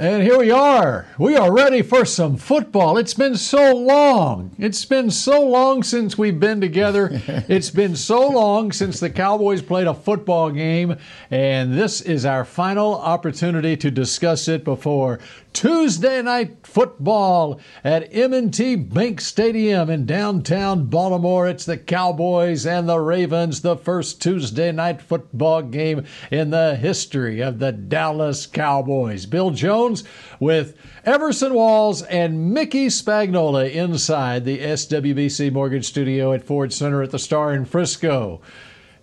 [0.00, 1.06] And here we are.
[1.18, 2.98] We are ready for some football.
[2.98, 4.54] It's been so long.
[4.56, 7.08] It's been so long since we've been together.
[7.48, 10.96] it's been so long since the Cowboys played a football game.
[11.32, 15.18] And this is our final opportunity to discuss it before
[15.58, 21.48] Tuesday night football at M&T Bank Stadium in downtown Baltimore.
[21.48, 27.40] It's the Cowboys and the Ravens, the first Tuesday night football game in the history
[27.40, 29.26] of the Dallas Cowboys.
[29.26, 30.04] Bill Jones
[30.38, 37.10] with Everson Walls and Mickey Spagnola inside the SWBC Mortgage Studio at Ford Center at
[37.10, 38.40] the Star in Frisco.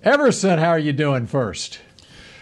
[0.04, 1.82] Everson, how are you doing first?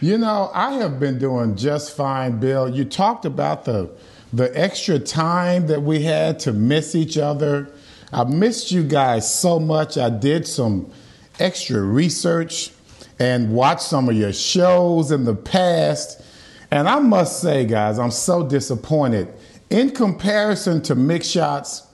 [0.04, 2.68] You know, I have been doing just fine, Bill.
[2.68, 3.90] You talked about the
[4.34, 7.72] the extra time that we had to miss each other.
[8.12, 9.98] I missed you guys so much.
[9.98, 10.92] I did some
[11.40, 12.72] extra research
[13.18, 16.22] and watched some of your shows in the past.
[16.70, 19.34] And I must say, guys, I'm so disappointed.
[19.70, 21.88] In comparison to Mick Shots,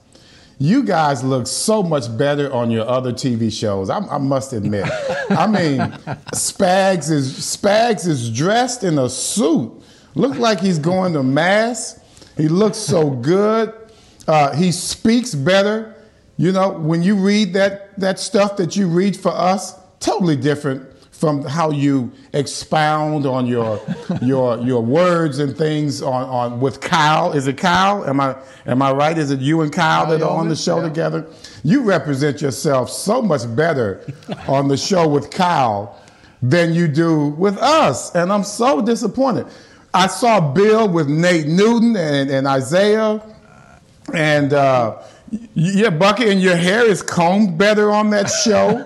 [0.59, 3.89] you guys look so much better on your other TV shows.
[3.89, 4.85] I, I must admit.
[5.29, 5.79] I mean,
[6.35, 9.71] Spags is Spags is dressed in a suit.
[10.15, 12.01] Look like he's going to mass.
[12.35, 13.73] He looks so good.
[14.27, 15.95] Uh, he speaks better.
[16.35, 20.89] You know, when you read that that stuff that you read for us, totally different
[21.19, 23.81] from how you expound on your
[24.21, 27.33] your your words and things on, on with Kyle.
[27.33, 28.05] Is it Kyle?
[28.05, 29.17] Am I am I right?
[29.17, 30.87] Is it you and Kyle, Kyle that are on the show yeah.
[30.87, 31.27] together?
[31.63, 34.01] You represent yourself so much better
[34.47, 35.99] on the show with Kyle
[36.41, 39.45] than you do with us, and I'm so disappointed.
[39.93, 43.21] I saw Bill with Nate Newton and, and Isaiah,
[44.13, 44.53] and.
[44.53, 45.03] Uh,
[45.53, 48.85] yeah, Bucky, and your hair is combed better on that show.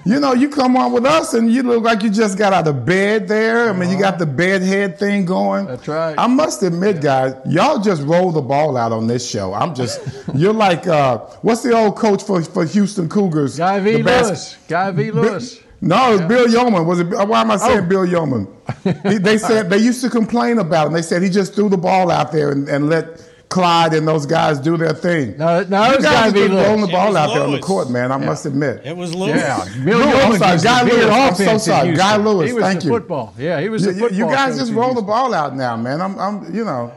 [0.04, 2.68] you know, you come on with us and you look like you just got out
[2.68, 3.70] of bed there.
[3.70, 5.66] I mean, you got the bed head thing going.
[5.66, 6.14] That's right.
[6.18, 9.54] I must admit, guys, y'all just roll the ball out on this show.
[9.54, 10.00] I'm just,
[10.34, 13.56] you're like, uh, what's the old coach for, for Houston Cougars?
[13.56, 14.02] Guy V.
[14.02, 14.56] Lewis.
[14.68, 15.10] Guy V.
[15.10, 15.60] Lewis.
[15.82, 16.26] No, it's yeah.
[16.26, 16.86] Bill Yeoman.
[16.86, 17.06] Was it?
[17.06, 17.88] Why am I saying oh.
[17.88, 18.46] Bill Yeoman?
[18.84, 20.92] He, they said they used to complain about him.
[20.92, 24.26] They said he just threw the ball out there and, and let Clyde and those
[24.26, 25.36] guys do their thing.
[25.36, 28.12] No, no, you guys have been rolling the ball out there on the court, man.
[28.12, 28.26] I yeah.
[28.26, 28.86] must admit.
[28.86, 29.36] It was Lewis.
[29.36, 31.06] Yeah, Bill no, I'm sorry, Guy Lewis.
[31.10, 32.48] I'm so sorry, Guy Lewis.
[32.48, 32.92] He was thank the you.
[32.92, 33.34] Football.
[33.36, 34.16] Yeah, he was the football.
[34.16, 36.00] You guys just roll the ball out now, man.
[36.00, 36.92] I'm, I'm you know.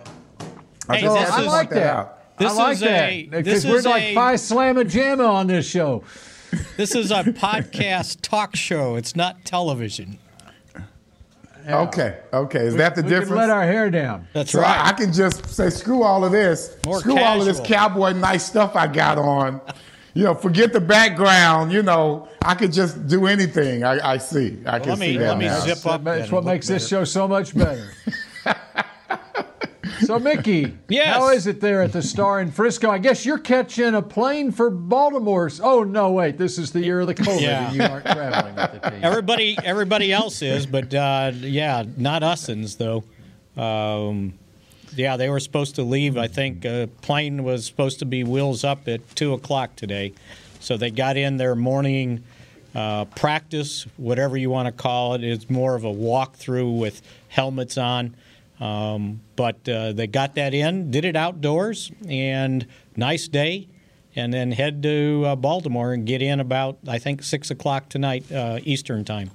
[0.88, 1.76] I, hey, I like that.
[1.80, 6.04] that this I like that because we're like a, Phi Slamma Jamma on this show.
[6.78, 8.96] This is a podcast talk show.
[8.96, 10.20] It's not television.
[11.66, 11.80] Yeah.
[11.82, 12.66] Okay, okay.
[12.66, 13.30] Is we, that the we difference?
[13.30, 14.28] Can let our hair down.
[14.34, 14.80] That's so right.
[14.80, 16.78] I, I, can just say, screw all of this.
[16.86, 17.28] More screw casual.
[17.28, 19.62] all of this cowboy nice stuff I got on.
[20.14, 21.72] you know, forget the background.
[21.72, 23.84] You know, I could just do anything.
[23.84, 24.58] I, I see.
[24.66, 25.60] I well, can let me, see that Let me now.
[25.62, 26.04] zip up.
[26.04, 26.80] That's what makes better.
[26.80, 27.90] this show so much better.
[30.02, 31.16] So, Mickey, yes.
[31.16, 32.90] how is it there at the Star in Frisco?
[32.90, 35.50] I guess you're catching a plane for Baltimore.
[35.62, 37.68] Oh no, wait, this is the year of the COVID, yeah.
[37.68, 39.00] and you aren't traveling with the team.
[39.04, 43.04] Everybody, everybody else is, but uh, yeah, not usins though.
[43.62, 44.34] Um,
[44.96, 46.18] yeah, they were supposed to leave.
[46.18, 50.14] I think a plane was supposed to be wheels up at two o'clock today,
[50.60, 52.24] so they got in their morning
[52.76, 55.24] uh, practice, whatever you want to call it.
[55.24, 58.16] It's more of a walkthrough with helmets on.
[58.60, 63.68] Um, but uh, they got that in, did it outdoors, and nice day.
[64.16, 68.32] And then head to uh, Baltimore and get in about I think six o'clock tonight
[68.32, 69.32] uh, Eastern time.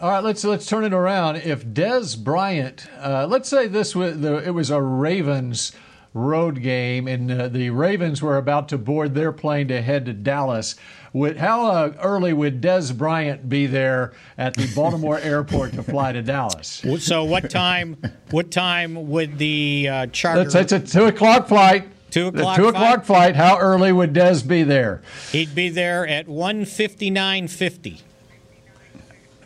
[0.00, 1.36] All right, let's let's turn it around.
[1.36, 5.72] If Dez Bryant, uh, let's say this was the, it was a Ravens
[6.12, 10.12] road game, and uh, the Ravens were about to board their plane to head to
[10.12, 10.74] Dallas.
[11.12, 16.12] Would, how uh, early would Dez Bryant be there at the Baltimore airport to fly
[16.12, 16.82] to Dallas?
[16.98, 17.96] So what time?
[18.30, 20.42] What time would the uh, charter?
[20.42, 21.88] It's, it's a two o'clock flight.
[22.10, 22.56] Two o'clock.
[22.56, 23.36] The two o'clock flight.
[23.36, 25.02] How early would Dez be there?
[25.30, 28.02] He'd be there at one fifty nine fifty.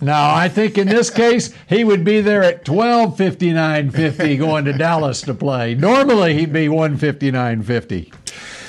[0.00, 5.22] Now, I think in this case, he would be there at 12:59:50 going to Dallas
[5.22, 5.74] to play.
[5.74, 8.12] Normally, he'd be 159:50.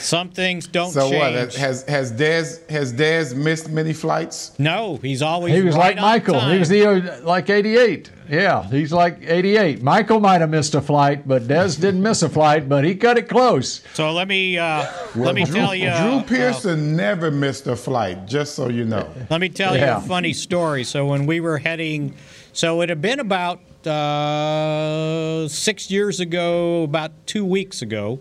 [0.05, 1.19] Some things don't So change.
[1.35, 1.55] what?
[1.55, 4.51] Has has Dez has Dez missed many flights?
[4.59, 6.49] no, he's always He was right like on Michael.
[6.51, 8.11] He was the uh, like 88.
[8.29, 9.81] Yeah, he's like 88.
[9.83, 13.17] Michael might have missed a flight, but Dez didn't miss a flight, but he cut
[13.17, 13.81] it close.
[13.93, 14.85] So let me uh,
[15.15, 15.85] let me Drew, tell you.
[15.89, 18.25] Drew uh, Pearson never missed a flight.
[18.27, 19.07] Just so you know.
[19.29, 19.99] Let me tell Yeah.
[19.99, 20.83] you a funny story.
[20.83, 22.13] So when we were heading,
[22.53, 28.19] so it had been about uh, six years ago, about two weeks ago,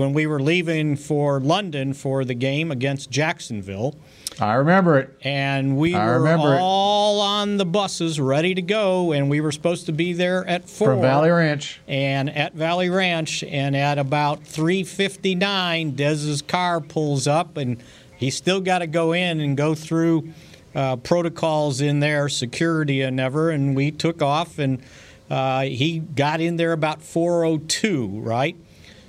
[0.00, 3.94] when we were leaving for London for the game against Jacksonville,
[4.40, 5.10] I remember it.
[5.22, 6.60] and we I were remember it.
[6.60, 10.68] all on the buses ready to go, and we were supposed to be there at
[10.68, 11.78] four From Valley Ranch.
[11.86, 17.76] and at Valley Ranch, and at about 3:59, Dez's car pulls up, and
[18.16, 20.32] he's still got to go in and go through
[20.74, 24.80] uh, protocols in there, security and ever, and we took off, and
[25.28, 28.56] uh, he got in there about 4:02, right?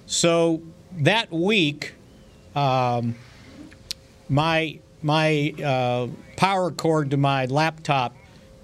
[0.08, 0.62] So
[0.98, 1.94] that week,
[2.56, 3.16] um,
[4.30, 6.08] my my uh,
[6.38, 8.16] power cord to my laptop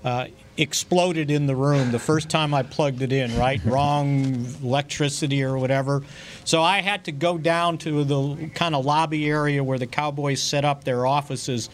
[0.03, 0.27] uh,
[0.57, 3.35] exploded in the room the first time I plugged it in.
[3.37, 6.03] Right, wrong electricity or whatever.
[6.45, 10.41] So I had to go down to the kind of lobby area where the Cowboys
[10.41, 11.69] set up their offices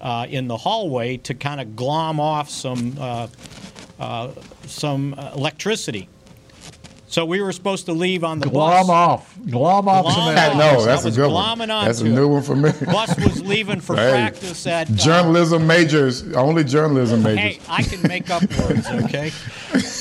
[0.00, 3.28] uh, in the hallway to kind of glom off some uh,
[3.98, 4.30] uh,
[4.66, 6.08] some electricity.
[7.14, 8.90] So we were supposed to leave on the Glom bus.
[8.90, 9.38] off.
[9.48, 10.56] Glom off some Glom off.
[10.56, 11.68] no, that's a was good one.
[11.68, 12.26] That's a new it.
[12.26, 12.72] one for me.
[12.86, 17.38] Bus was leaving for Hey, practice at uh, Journalism majors, only journalism majors.
[17.38, 19.30] Hey, I can make up words, okay?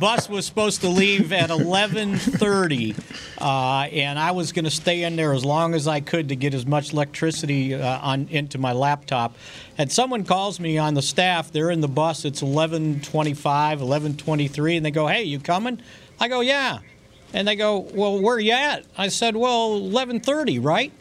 [0.00, 2.96] bus was supposed to leave at 11:30,
[3.38, 6.36] uh, and I was going to stay in there as long as I could to
[6.36, 9.36] get as much electricity uh, on into my laptop.
[9.76, 11.52] And someone calls me on the staff.
[11.52, 12.24] They're in the bus.
[12.24, 15.80] It's 11:25, 11:23, and they go, "Hey, you coming?"
[16.18, 16.78] I go, "Yeah."
[17.34, 20.92] And they go, "Well, where you at?" I said, "Well, 11:30, right?"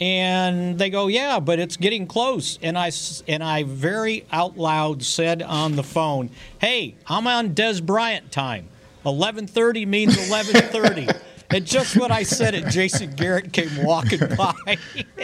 [0.00, 2.58] And they go, yeah, but it's getting close.
[2.62, 7.50] And I s- and I very out loud said on the phone, "Hey, I'm on
[7.50, 8.68] Dez Bryant time.
[9.04, 11.14] 11:30 means 11:30."
[11.50, 14.78] and just when I said it, Jason Garrett came walking by.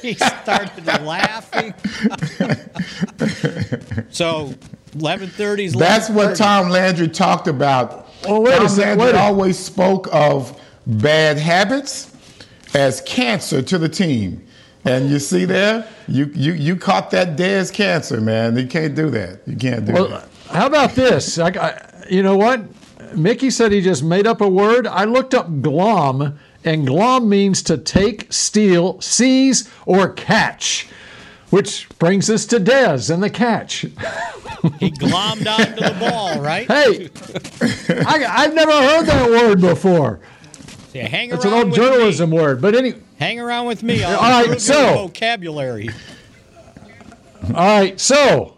[0.00, 1.74] he started laughing.
[4.10, 4.54] so
[4.96, 8.08] 11:30 is That's what Tom Landry talked about.
[8.24, 10.56] Well, wait a Tom second, Landry wait always spoke of
[10.86, 12.11] bad habits
[12.74, 14.46] as cancer to the team.
[14.84, 18.56] And you see there, you you you caught that Dez cancer, man.
[18.56, 19.40] You can't do that.
[19.46, 20.28] You can't do Well, that.
[20.50, 21.38] how about this?
[21.38, 22.62] I, I, you know what?
[23.16, 24.86] Mickey said he just made up a word.
[24.88, 30.88] I looked up glom, and glom means to take, steal, seize, or catch.
[31.50, 33.86] Which brings us to Dez and the catch.
[34.78, 36.68] He glommed onto the ball, right?
[36.68, 37.10] Hey,
[38.06, 40.20] I, I've never heard that word before.
[40.92, 41.84] Yeah, hang It's an old with me.
[41.84, 42.60] journalism word.
[42.60, 44.02] But any, Hang around with me.
[44.04, 45.88] I'll All right, so- vocabulary.
[47.48, 47.98] all right.
[48.00, 48.56] So,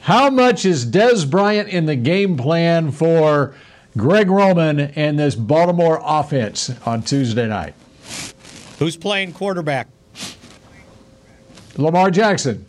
[0.00, 3.54] how much is Dez Bryant in the game plan for
[3.96, 7.74] Greg Roman and this Baltimore offense on Tuesday night?
[8.78, 9.88] Who's playing quarterback?
[11.76, 12.64] Lamar Jackson.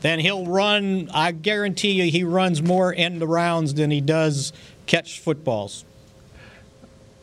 [0.00, 1.10] Then he'll run.
[1.12, 4.52] I guarantee you, he runs more end rounds than he does
[4.86, 5.84] catch footballs.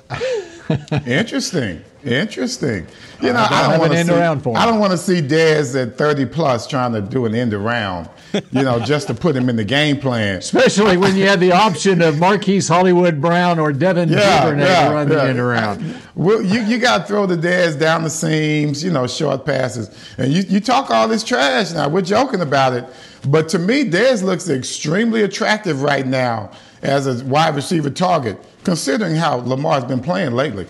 [1.06, 1.84] Interesting.
[2.04, 2.86] Interesting.
[3.20, 4.14] You know, I don't want to end see.
[4.14, 4.58] around for him.
[4.58, 8.10] I don't want to see Dez at 30 plus trying to do an end around.
[8.52, 10.38] You know, just to put him in the game plan.
[10.38, 14.90] Especially when you had the option of Marquise Hollywood Brown or Devin Yeah, Duvernay yeah,
[14.90, 16.02] to run the end around.
[16.16, 19.90] Well, you, you got to throw the dads down the seams, you know, short passes.
[20.18, 21.88] And you, you talk all this trash now.
[21.88, 22.86] We're joking about it.
[23.26, 26.52] But to me, Dez looks extremely attractive right now
[26.82, 30.68] as a wide receiver target, considering how Lamar's been playing lately.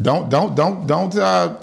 [0.00, 1.56] Don't don't don't don't uh,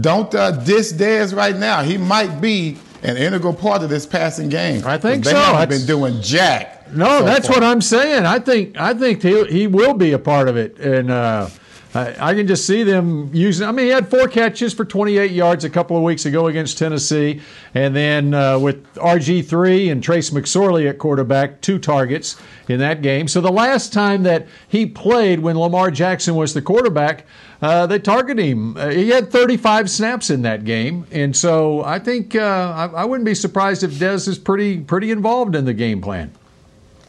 [0.00, 1.82] don't uh, diss Dez right now.
[1.82, 4.84] He might be an integral part of this passing game.
[4.84, 5.36] I think they so.
[5.36, 6.74] haven't That's- been doing jack.
[6.92, 7.56] No, so that's far.
[7.56, 8.24] what I'm saying.
[8.24, 11.48] I think I think he he will be a part of it, and uh,
[11.94, 13.66] I, I can just see them using.
[13.66, 16.76] I mean, he had four catches for 28 yards a couple of weeks ago against
[16.76, 17.40] Tennessee,
[17.74, 22.36] and then uh, with RG three and Trace McSorley at quarterback, two targets
[22.68, 23.26] in that game.
[23.26, 27.24] So the last time that he played, when Lamar Jackson was the quarterback,
[27.62, 28.76] uh, they targeted him.
[28.76, 33.04] Uh, he had 35 snaps in that game, and so I think uh, I, I
[33.06, 36.32] wouldn't be surprised if Dez is pretty pretty involved in the game plan.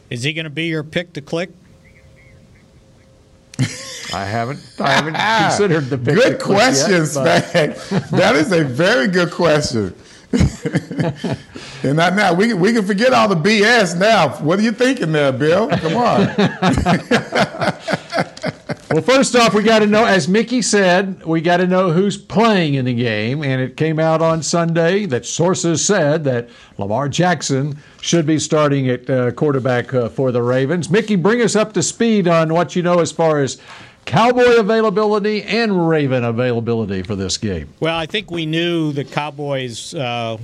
[0.08, 1.50] Is he going to be your pick to click?
[4.12, 4.60] I haven't.
[4.78, 8.10] I haven't ah, considered the Good yet, question, Spag.
[8.10, 9.94] that is a very good question.
[11.82, 14.28] and not now we can we can forget all the BS now.
[14.28, 15.68] What are you thinking there, Bill?
[15.68, 16.28] Come on.
[18.92, 22.16] well, first off, we got to know, as Mickey said, we got to know who's
[22.16, 23.44] playing in the game.
[23.44, 28.88] And it came out on Sunday that sources said that Lamar Jackson should be starting
[28.88, 30.90] at uh, quarterback uh, for the Ravens.
[30.90, 33.60] Mickey, bring us up to speed on what you know as far as
[34.06, 37.72] Cowboy availability and Raven availability for this game.
[37.78, 39.94] Well, I think we knew the Cowboys.
[39.94, 40.38] Uh,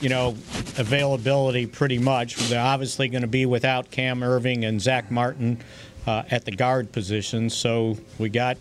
[0.00, 0.30] you know,
[0.78, 2.36] availability pretty much.
[2.48, 5.62] They're obviously going to be without Cam Erving and Zack Martin
[6.06, 7.50] uh, at the guard position.
[7.50, 8.56] So we got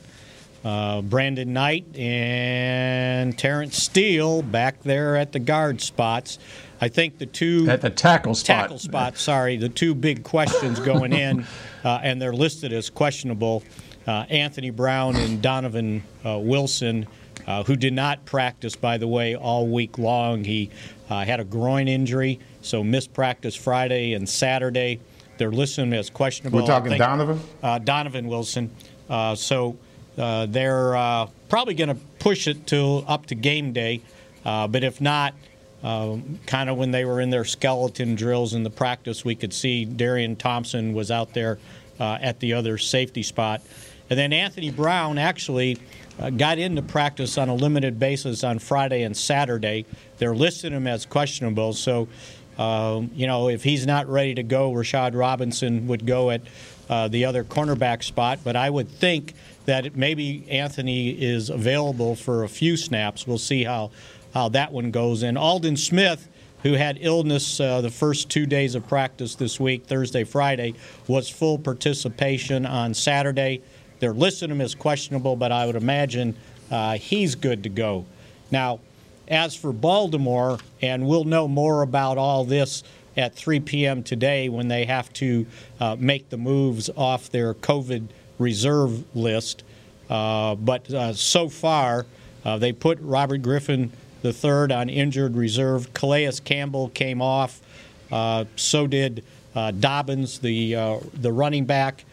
[0.63, 6.39] uh, Brandon Knight and Terence Steele back there at the guard spots.
[6.81, 8.61] I think the two at the tackle spot.
[8.61, 9.17] Tackle spot.
[9.17, 11.45] Sorry, the two big questions going in,
[11.83, 13.63] uh, and they're listed as questionable.
[14.07, 17.05] Uh, Anthony Brown and Donovan uh, Wilson,
[17.45, 20.43] uh, who did not practice, by the way, all week long.
[20.43, 20.69] He
[21.09, 24.99] had a groin injury, so missed practice Friday and Saturday.
[25.39, 26.59] They're listed as questionable.
[26.59, 27.39] We're talking think, Donovan?
[27.63, 28.69] Uh, Donovan Wilson.
[29.09, 29.77] Uh, so
[30.17, 34.01] uh, they're uh, probably going to push it to up to game day.
[34.43, 35.33] Uh, but if not,
[35.81, 39.53] um, kind of when they were in their skeleton drills in the practice, we could
[39.53, 41.57] see Darian Thompson was out there
[42.01, 43.61] uh, at the other safety spot.
[44.09, 45.77] And then Anthony Brown actually
[46.35, 49.85] got into practice on a limited basis on Friday and Saturday.
[50.17, 51.71] They're listing him as questionable.
[51.71, 52.09] So
[52.59, 56.41] um, you know, if he's not ready to go, Rashard Robinson would go at
[56.89, 58.39] uh, the other cornerback spot.
[58.43, 59.33] But I would think
[59.65, 63.25] that maybe Anthony is available for a few snaps.
[63.25, 63.91] We'll see how,
[64.33, 65.23] how that one goes.
[65.23, 66.27] And Aldon Smith,
[66.63, 70.73] who had illness uh, the first two days of practice this week, Thursday, Friday,
[71.07, 73.61] was full participation on Saturday.
[73.99, 76.35] They're listing him as questionable, but I would imagine
[76.69, 78.05] uh, he's good to go.
[78.51, 78.81] Now,
[79.29, 82.83] as for Baltimore, and we'll know more about all this
[83.15, 84.03] at 3 p.m.
[84.03, 85.45] today when they have to
[85.79, 88.07] uh, make the moves off their COVID
[88.37, 89.63] reserve list.
[90.09, 92.05] Uh, but uh, so far,
[92.43, 93.91] uh, they put Robert Griffin
[94.23, 95.93] III on injured reserve.
[95.93, 97.61] Calais Campbell came off.
[98.11, 102.05] Uh, so did uh, Dobbins, the the running back,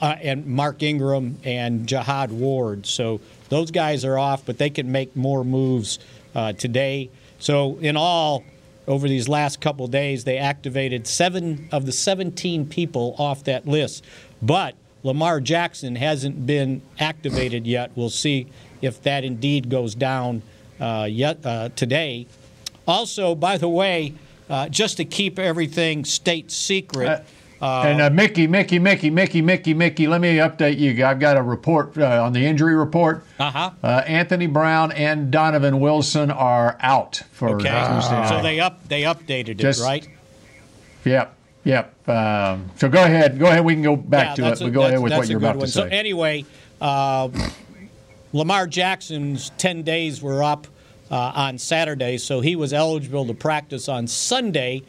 [0.00, 2.86] and Mark Ingram and Jihad Ward.
[2.86, 5.98] So those guys are off, but they can make more moves
[6.34, 7.10] uh, today.
[7.38, 8.44] So, in all,
[8.86, 14.04] over these last couple days, they activated seven of the 17 people off that list.
[14.40, 17.90] But Lamar Jackson hasn't been activated yet.
[17.94, 18.48] We'll see
[18.80, 20.42] if that indeed goes down
[20.80, 22.26] uh, yet uh, today.
[22.86, 24.14] Also, by the way,
[24.50, 27.24] uh, just to keep everything state secret.
[27.62, 31.04] Uh, and uh, Mickey, Mickey, Mickey, Mickey, Mickey, Mickey, let me update you.
[31.04, 33.24] I've got a report uh, on the injury report.
[33.38, 33.70] Uh-huh.
[33.80, 37.68] Uh, Anthony Brown and Donovan Wilson are out for okay.
[37.68, 38.28] Tuesday night.
[38.28, 40.08] So they up they updated Just, it, right?
[41.04, 41.36] Yep.
[41.62, 42.08] Yep.
[42.08, 43.38] Um, so go ahead.
[43.38, 43.64] Go ahead.
[43.64, 44.64] We can go back yeah, to it.
[44.64, 45.66] We go ahead with what you're about one.
[45.66, 45.82] to say.
[45.82, 46.44] So anyway,
[46.80, 47.28] uh,
[48.32, 50.66] Lamar Jackson's 10 days were up
[51.12, 54.82] uh, on Saturday, so he was eligible to practice on Sunday.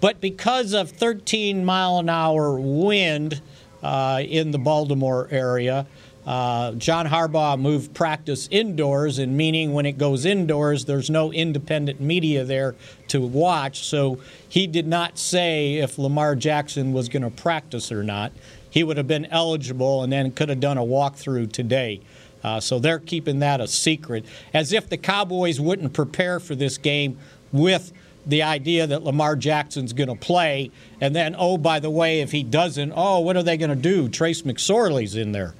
[0.00, 3.40] But because of 13 mile an hour wind
[3.82, 5.86] uh, in the Baltimore area,
[6.28, 12.00] uh, John Harbaugh moved practice indoors, and meaning when it goes indoors, there's no independent
[12.00, 12.74] media there
[13.08, 13.84] to watch.
[13.84, 18.32] So he did not say if Lamar Jackson was going to practice or not.
[18.68, 22.02] He would have been eligible and then could have done a walkthrough today.
[22.44, 26.76] Uh, so they're keeping that a secret, as if the Cowboys wouldn't prepare for this
[26.76, 27.18] game
[27.52, 27.90] with
[28.28, 30.70] the idea that Lamar Jackson's going to play,
[31.00, 33.76] and then, oh, by the way, if he doesn't, oh, what are they going to
[33.76, 34.08] do?
[34.08, 35.54] Trace McSorley's in there.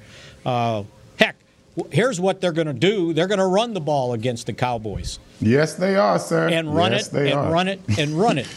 [0.45, 0.85] Uh,
[1.19, 1.37] heck,
[1.91, 5.19] here's what they're going to do they're going to run the ball against the Cowboys.
[5.41, 6.49] Yes, they are, sir.
[6.49, 7.51] And run yes, it, and are.
[7.51, 8.49] run it, and run it.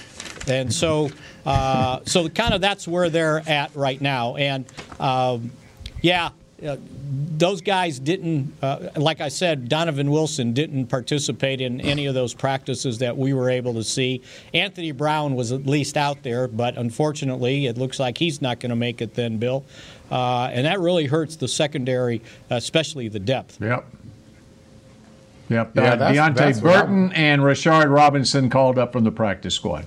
[0.48, 1.10] and so,
[1.46, 4.36] uh, so kind of that's where they're at right now.
[4.36, 4.66] And
[5.00, 5.52] um,
[6.02, 6.30] yeah,
[6.66, 6.78] uh,
[7.38, 12.34] those guys didn't, uh, like I said, Donovan Wilson didn't participate in any of those
[12.34, 14.22] practices that we were able to see.
[14.54, 18.70] Anthony Brown was at least out there, but unfortunately, it looks like he's not going
[18.70, 19.66] to make it then, Bill.
[20.12, 23.60] Uh, and that really hurts the secondary, especially the depth.
[23.62, 23.86] Yep.
[25.50, 25.72] Yep.
[25.76, 29.86] Yeah, uh, Deante that's Burton and Rashard Robinson called up from the practice squad.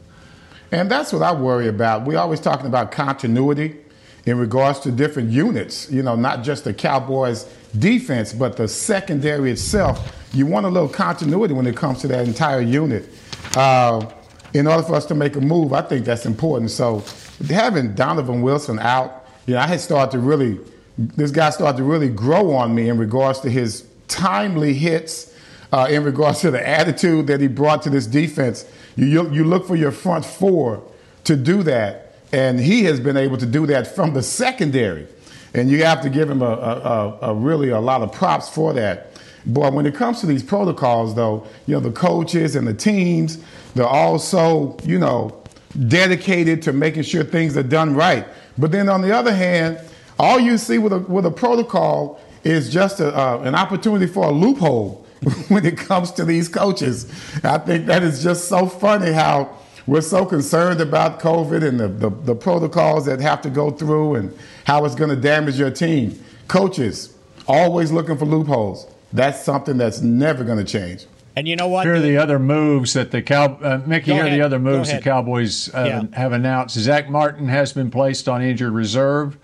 [0.72, 2.04] And that's what I worry about.
[2.04, 3.83] We're always talking about continuity
[4.26, 7.44] in regards to different units, you know, not just the Cowboys
[7.78, 10.16] defense, but the secondary itself.
[10.32, 13.08] You want a little continuity when it comes to that entire unit.
[13.54, 14.10] Uh,
[14.54, 16.70] in order for us to make a move, I think that's important.
[16.70, 17.04] So
[17.50, 20.58] having Donovan Wilson out, you know, I had started to really,
[20.96, 25.34] this guy started to really grow on me in regards to his timely hits,
[25.72, 28.64] uh, in regards to the attitude that he brought to this defense.
[28.96, 30.82] You, you, you look for your front four
[31.24, 35.06] to do that and he has been able to do that from the secondary.
[35.54, 38.72] and you have to give him a, a, a, really a lot of props for
[38.72, 39.12] that.
[39.46, 43.38] Boy, when it comes to these protocols, though, you know the coaches and the teams,
[43.74, 45.40] they're also, you know
[45.88, 48.26] dedicated to making sure things are done right.
[48.56, 49.80] But then on the other hand,
[50.18, 54.26] all you see with a with a protocol is just a, uh, an opportunity for
[54.26, 55.06] a loophole
[55.48, 57.10] when it comes to these coaches.
[57.42, 61.88] I think that is just so funny how we're so concerned about COVID and the,
[61.88, 65.70] the, the protocols that have to go through and how it's going to damage your
[65.70, 66.18] team.
[66.48, 68.86] Coaches, always looking for loopholes.
[69.12, 71.06] That's something that's never going to change.
[71.36, 71.84] And you know what?
[71.84, 74.12] Here are the other moves that the Cow uh, Mickey.
[74.12, 76.18] Here are the other moves the Cowboys uh, yeah.
[76.18, 76.78] have announced.
[76.78, 79.36] Zack Martin has been placed on injured reserve,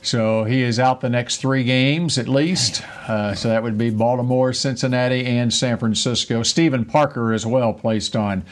[0.00, 2.82] so he is out the next three games at least.
[3.08, 6.44] Uh, so that would be Baltimore, Cincinnati, and San Francisco.
[6.44, 8.44] Steven Parker as well placed on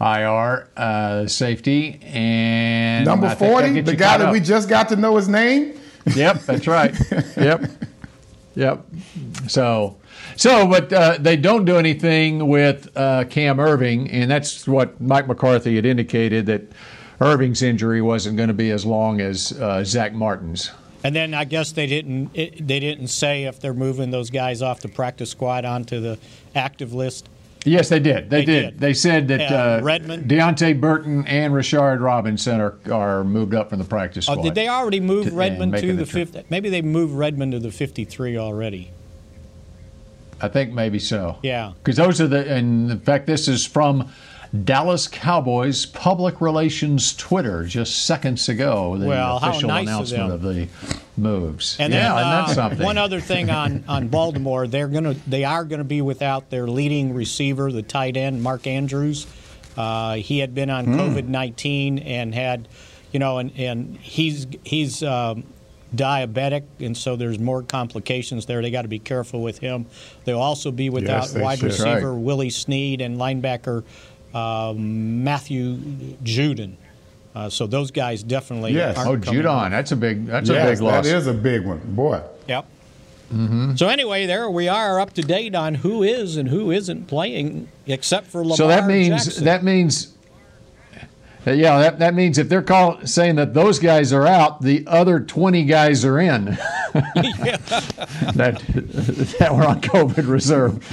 [0.00, 5.28] IR uh, safety and number forty, the guy that we just got to know his
[5.28, 5.78] name.
[6.14, 6.94] Yep, that's right.
[7.36, 7.70] yep,
[8.54, 8.86] yep.
[9.48, 9.96] So.
[10.36, 15.26] So, but uh, they don't do anything with uh, Cam Erving, and that's what Mike
[15.26, 16.62] McCarthy had indicated that
[17.20, 20.70] Erving's injury wasn't going to be as long as uh, Zack Martin's.
[21.02, 24.62] And then I guess they didn't it, they didn't say if they're moving those guys
[24.62, 26.18] off the practice squad onto the
[26.54, 27.28] active list.
[27.64, 28.30] Yes, they did.
[28.30, 28.62] They, they did.
[28.62, 28.80] did.
[28.80, 33.78] They said that uh, Redmond, Deante Burton, and Rashard Robinson are, are moved up from
[33.78, 34.38] the practice squad.
[34.38, 36.50] Oh, did they already move to, Redmond to the, the fifth?
[36.50, 38.92] Maybe they moved Redmond to the fifty-three already.
[40.40, 41.38] I think maybe so.
[41.42, 41.72] Yeah.
[41.78, 44.08] Because those are the, and in fact, this is from
[44.64, 48.96] Dallas Cowboys public relations Twitter just seconds ago.
[48.96, 50.68] The well, official nice announcement of, of, the
[51.18, 51.76] moves.
[51.78, 52.84] And yeah, then, and that's uh, something.
[52.84, 57.12] One other thing on, on Baltimore, they're gonna they are gonna be without their leading
[57.12, 59.26] receiver, the tight end Mark Andrews.
[59.76, 60.94] Uh, he had been on Hmm.
[60.98, 62.68] COVID nineteen and had,
[63.12, 65.44] you know, and, and he's he's um,
[65.94, 68.62] diabetic, and so there's more complications there.
[68.62, 69.86] They got to be careful with him.
[70.24, 71.66] They'll also be without Yes, wide should.
[71.66, 72.22] receiver Right.
[72.22, 73.84] Willie Snead and linebacker
[74.34, 75.76] um, Matthew
[76.22, 76.74] Judon.
[77.34, 78.96] Uh, so those guys definitely Yes.
[78.98, 81.04] oh, Judon, that's a big that's a big loss.
[81.04, 82.20] that is a big one, boy.
[82.48, 82.66] Yep.
[83.76, 87.68] So anyway, there we are up to date on who is and who isn't playing,
[87.86, 89.44] except for Lamar so that means Jackson.
[89.44, 90.14] that means
[91.44, 95.20] yeah that, that means if they're call, saying that those guys are out the other
[95.20, 96.44] 20 guys are in
[98.34, 98.62] that
[99.38, 100.84] that were on covid reserve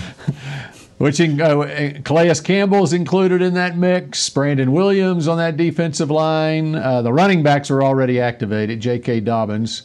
[0.98, 4.30] which in, uh, Calais Campbell's included in that mix.
[4.30, 6.76] Brandon Williams on that defensive line.
[6.76, 8.80] Uh, the running backs are already activated.
[8.80, 9.20] J.K.
[9.22, 9.84] Dobbins,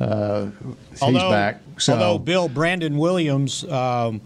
[0.00, 0.46] uh,
[0.90, 1.60] he's although, back.
[1.78, 4.20] So although Bill Brandon Williams, um,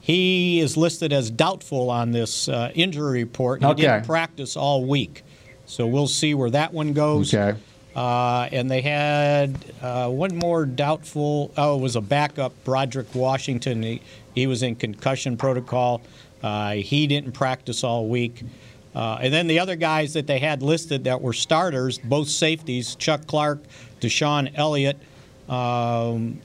[0.00, 3.60] he is listed as doubtful on this uh, injury report.
[3.60, 3.82] He Okay.
[3.82, 5.22] didn't practice all week,
[5.66, 7.32] so we'll see where that one goes.
[7.34, 7.58] okay.
[7.94, 11.52] Uh, and they had uh, one more doubtful.
[11.56, 13.82] Oh, it was a backup, Broderick Washington.
[13.82, 14.02] He,
[14.34, 16.02] he was in concussion protocol.
[16.42, 18.42] Uh, he didn't practice all week.
[18.94, 22.94] Uh, and then the other guys that they had listed that were starters, both safeties,
[22.96, 23.60] Chuck Clark,
[24.00, 24.98] DeShon Elliott.
[25.48, 26.40] Um,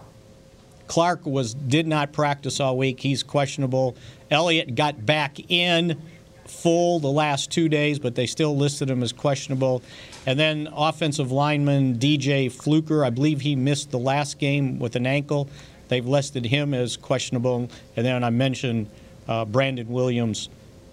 [0.88, 3.00] Clark was did not practice all week.
[3.00, 3.96] He's questionable.
[4.32, 6.02] Elliott got back in
[6.50, 9.82] full the last two days, but they still listed him as questionable.
[10.26, 15.06] And then offensive lineman DJ Fluker, I believe he missed the last game with an
[15.06, 15.50] ankle.
[15.88, 17.70] They've listed him as questionable.
[17.96, 18.90] And then I mentioned
[19.28, 20.50] uh, Brandon Williams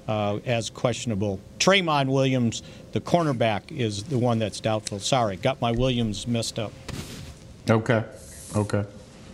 [0.08, 1.40] uh, as questionable.
[1.58, 5.00] Tramon Williams, the cornerback, is the one that's doubtful.
[5.00, 6.72] Sorry, got my Williams messed up.
[7.68, 8.04] Okay.
[8.54, 8.84] Okay.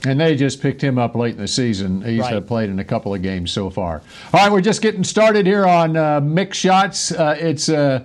[0.06, 2.02] And they just picked him up late in the season.
[2.02, 4.02] He's uh, played in a couple of games so far.
[4.32, 7.12] All right, we're just getting started here on uh, Mick Shots.
[7.12, 8.02] Uh, it's, uh,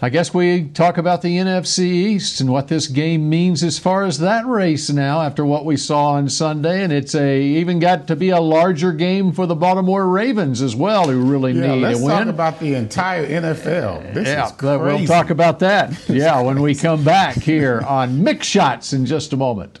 [0.00, 4.04] I guess we talk about the NFC East and what this game means as far
[4.04, 6.84] as that race now after what we saw on Sunday.
[6.84, 10.76] And it's a even got to be a larger game for the Baltimore Ravens as
[10.76, 12.18] well, who really Yeah, need let's a win.
[12.18, 14.14] talk about the entire NFL.
[14.14, 15.92] This yeah, we'll talk about that.
[16.08, 19.80] Yeah, when we come back here on Mick Shots in just a moment.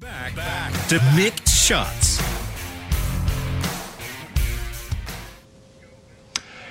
[0.00, 2.18] Back, back to Mick Shots.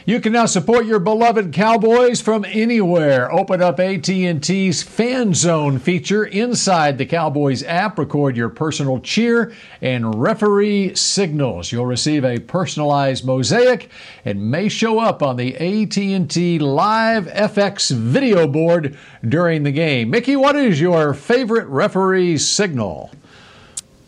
[0.08, 3.32] You can now support your beloved Cowboys from anywhere.
[3.32, 8.00] Open up AT&T's Fan Zone feature inside the Cowboys app.
[8.00, 11.72] Record your personal cheer and referee signals.
[11.72, 13.92] You'll receive a personalized mosaic
[14.26, 20.10] and may show up on the AT&T Live FX video board during the game.
[20.10, 23.12] Mickey, what is your favorite referee signal?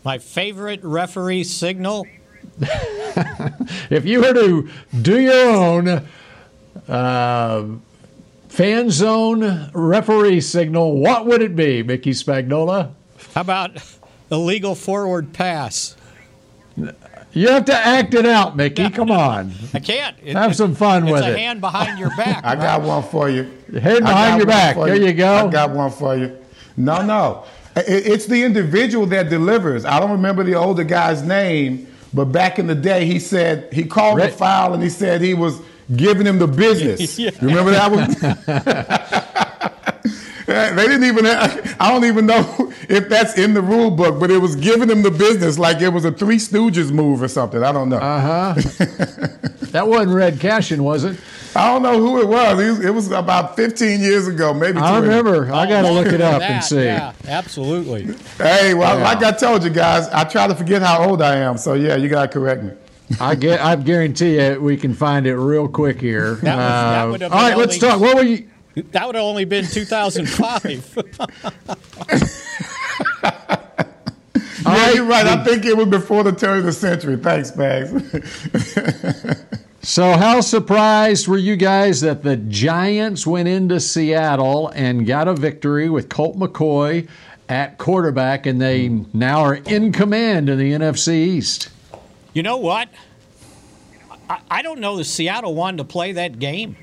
[0.04, 2.06] My favorite referee signal
[3.90, 4.68] if you were to
[5.00, 6.06] do your own
[6.88, 7.66] uh,
[8.48, 12.92] fan zone referee signal, what would it be, Mickey Spagnola?
[13.34, 13.82] How about
[14.30, 15.96] illegal forward pass?
[17.34, 18.90] You have to act it out, Mickey.
[18.90, 19.52] Come on.
[19.72, 20.16] I can't.
[20.22, 21.38] It, have some fun it's with a it.
[21.38, 22.44] hand behind your back.
[22.44, 23.50] I got one for you.
[23.72, 24.74] Head I behind your back.
[24.74, 25.48] for There you go.
[25.48, 26.36] I got one for you.
[26.76, 27.44] No, no.
[27.76, 29.84] It- It's the individual that delivers.
[29.84, 33.84] I don't remember the older guy's name, but back in the day, he said he
[33.84, 35.58] called the Rick- foul and he said he was
[35.96, 37.18] giving him the business.
[37.18, 37.30] Yeah.
[37.40, 38.10] Remember that one?
[40.46, 41.24] they didn't even.
[41.24, 44.90] Have, I don't even know if that's in the rule book, but it was giving
[44.90, 47.62] him the business like it was a Three Stooges move or something.
[47.62, 47.98] I don't know.
[47.98, 48.86] Uh huh.
[49.72, 51.18] that wasn't Red Cashion, was it?
[51.54, 52.58] I don't know who it was.
[52.82, 54.78] It was, about 15 years ago, maybe.
[54.78, 55.06] I 20.
[55.08, 55.52] remember.
[55.52, 56.84] I got to look it up that, and see.
[56.84, 58.04] Yeah, absolutely.
[58.38, 59.04] Hey, well, Yeah.
[59.04, 61.58] like I told you guys, I try to forget how old I am.
[61.58, 62.70] So yeah, you gotta correct me.
[63.20, 63.60] I get.
[63.60, 66.36] I guarantee you, we can find it real quick here.
[66.36, 68.00] That was- Uh, would all right, been let's talk.
[68.00, 68.48] What were you?
[68.92, 70.96] That would have only been 2005.
[74.64, 75.26] Yeah, you're right.
[75.26, 77.16] I think it was before the turn of the century.
[77.16, 77.92] Thanks, Bags.
[79.84, 85.34] So, how surprised were you guys that the Giants went into Seattle and got a
[85.34, 87.08] victory with Colt McCoy
[87.48, 91.68] at quarterback, and they now are in command in the NFC East?
[92.32, 92.88] you know what?
[94.30, 96.76] I, I don't know that Seattle wanted to play that game.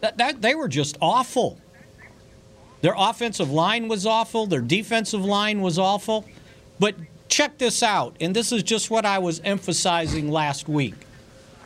[0.00, 1.60] That, that they were just awful.
[2.80, 4.46] Their offensive line was awful.
[4.46, 6.24] Their defensive line was awful.
[6.78, 6.94] But
[7.28, 10.94] check this out, and this is just what I was emphasizing last week.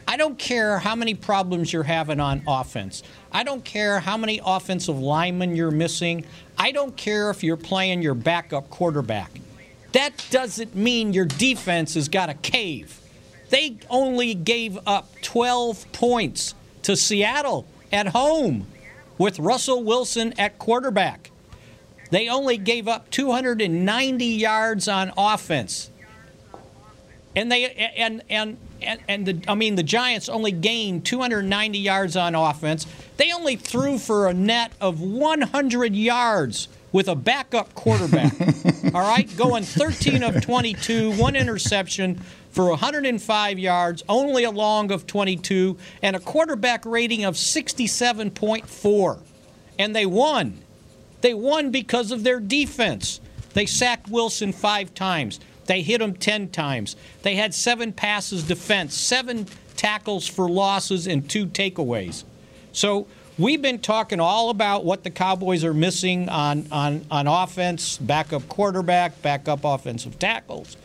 [0.07, 3.03] I don't care how many problems you're having on offense.
[3.33, 6.27] I don't care how many offensive linemen you're missing.
[6.59, 9.31] I don't care if you're playing your backup quarterback.
[9.93, 13.01] That doesn't mean your defense has got a cave.
[13.51, 18.67] They only gave up 12 points to Seattle at home
[19.19, 21.31] with Russell Wilson at quarterback.
[22.11, 25.91] They only gave up 290 yards on offense.
[27.37, 32.17] And they and and and, and the I mean the Giants only gained 290 yards
[32.17, 32.87] on offense.
[33.17, 38.33] They only threw for a net of 100 yards with a backup quarterback.
[38.95, 42.15] all right, going 13 of 22, one interception
[42.53, 49.19] for 105 yards, only a long of 22, and a quarterback rating of 67.4.
[49.77, 50.63] And they won.
[51.21, 53.21] They won because of their defense.
[53.55, 55.41] They sacked Wilson five times.
[55.67, 56.95] They hit him 10 times.
[57.23, 62.23] They had seven passes defense, seven tackles for losses, and two takeaways.
[62.71, 67.99] So we've been talking all about what the Cowboys are missing on, on, on offense,
[67.99, 70.77] backup quarterback, backup offensive tackles.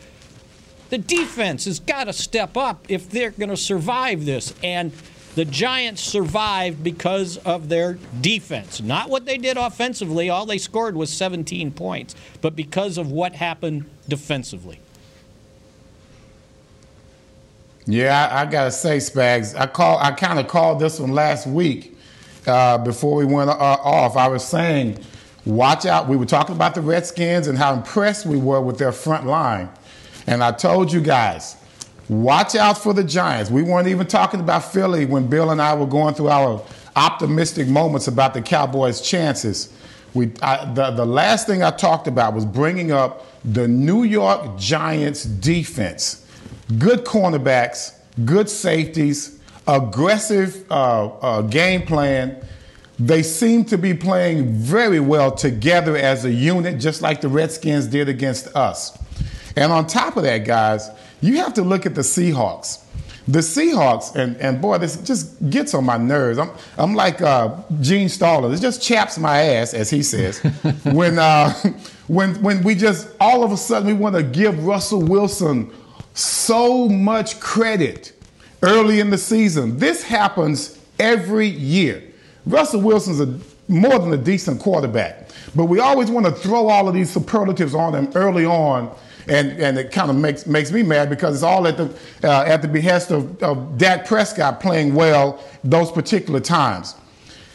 [0.90, 4.52] The defense has got to step up if they're going to survive this.
[4.62, 4.92] And
[5.36, 8.80] the Giants survived because of their defense.
[8.80, 10.28] Not what they did offensively.
[10.28, 14.80] All they scored was 17 points, but because of what happened defensively.
[17.86, 21.46] Yeah, I, I gotta say, Spags, I call I kind of called this one last
[21.46, 21.96] week
[22.46, 24.16] uh, before we went uh, off.
[24.16, 24.98] I was saying,
[25.44, 26.08] watch out.
[26.08, 29.68] We were talking about the Redskins and how impressed we were with their front line,
[30.26, 31.56] and I told you guys,
[32.08, 33.50] watch out for the Giants.
[33.50, 36.62] We weren't even talking about Philly when Bill and I were going through our
[36.96, 39.72] optimistic moments about the Cowboys' chances.
[40.12, 44.58] We, I, the, the last thing I talked about was bringing up the New York
[44.58, 46.26] Giants defense.
[46.78, 49.39] Good cornerbacks, good safeties,
[49.70, 52.44] aggressive uh, uh, game plan.
[52.98, 57.86] They seem to be playing very well together as a unit, just like the Redskins
[57.86, 58.98] did against us.
[59.56, 62.84] And on top of that, guys, you have to look at the Seahawks.
[63.26, 66.38] The Seahawks, and, and boy, this just gets on my nerves.
[66.38, 68.58] I'm, I'm like uh, Gene Stallings.
[68.58, 70.38] It just chaps my ass, as he says,
[70.84, 71.52] when, uh,
[72.08, 75.72] when, when we just all of a sudden we want to give Russell Wilson
[76.12, 78.19] so much credit
[78.62, 79.78] early in the season.
[79.78, 82.02] This happens every year.
[82.46, 83.38] Russell Wilson's a,
[83.70, 87.74] more than a decent quarterback, but we always want to throw all of these superlatives
[87.74, 88.94] on him early on
[89.28, 91.94] and, and it kind of makes, makes me mad because it's all at the,
[92.24, 96.96] uh, at the behest of, of Dak Prescott playing well those particular times.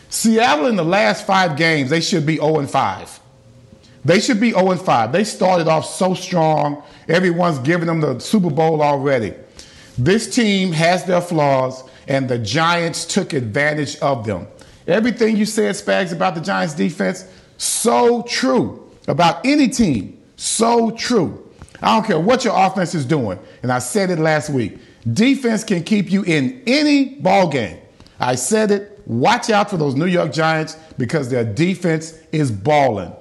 [0.10, 3.20] Seattle in the last five games, they should be 0 5.
[4.06, 5.12] They should be 0 5.
[5.12, 6.84] They started off so strong.
[7.08, 9.34] Everyone's giving them the Super Bowl already.
[9.98, 14.48] This team has their flaws, and the Giants took advantage of them.
[14.88, 17.26] Everything you said, Spags, about the Giants defense,
[17.58, 18.92] so true.
[19.08, 21.50] About any team, so true.
[21.82, 23.40] I don't care what your offense is doing.
[23.64, 24.80] And I said it last week.
[25.14, 27.80] Defense can keep you in any ball game.
[28.20, 29.02] I said it.
[29.06, 33.14] Watch out for those New York Giants because their defense is balling.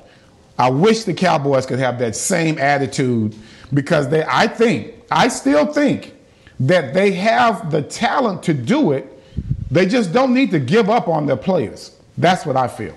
[0.58, 3.36] I wish the Cowboys could have that same attitude
[3.74, 6.13] because they I think, I still think
[6.60, 9.10] that they have the talent to do it.
[9.70, 11.96] They just don't need to give up on their players.
[12.16, 12.94] That's what I feel.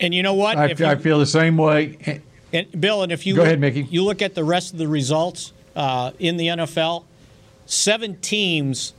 [0.00, 0.58] And you know what?
[0.58, 2.22] I, I feel the same way.
[2.52, 4.78] And Bill, and if you go look, ahead, Mickey, you look at the rest of
[4.78, 7.04] the results uh, in the NFL.
[7.66, 8.94] Seven teams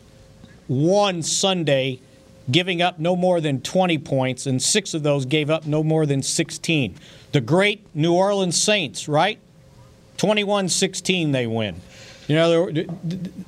[0.68, 2.00] won Sunday,
[2.52, 6.06] giving up no more than 20 points, and six of those gave up no more
[6.06, 6.96] than 16.
[7.32, 9.40] The great New Orleans Saints, right?
[10.18, 11.82] 21 16 they win.
[12.30, 12.70] You know,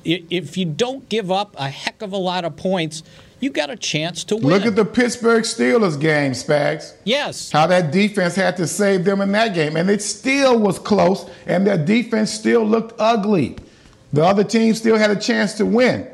[0.04, 3.04] if you don't give up a heck of a lot of points,
[3.38, 4.46] you got a chance to win.
[4.48, 6.92] Look at the Pittsburgh Steelers game, Spags.
[7.04, 7.52] Yes.
[7.52, 9.76] How that defense had to save them in that game.
[9.76, 13.56] And it still was close, and their defense still looked ugly.
[14.12, 16.08] The other team still had a chance to win.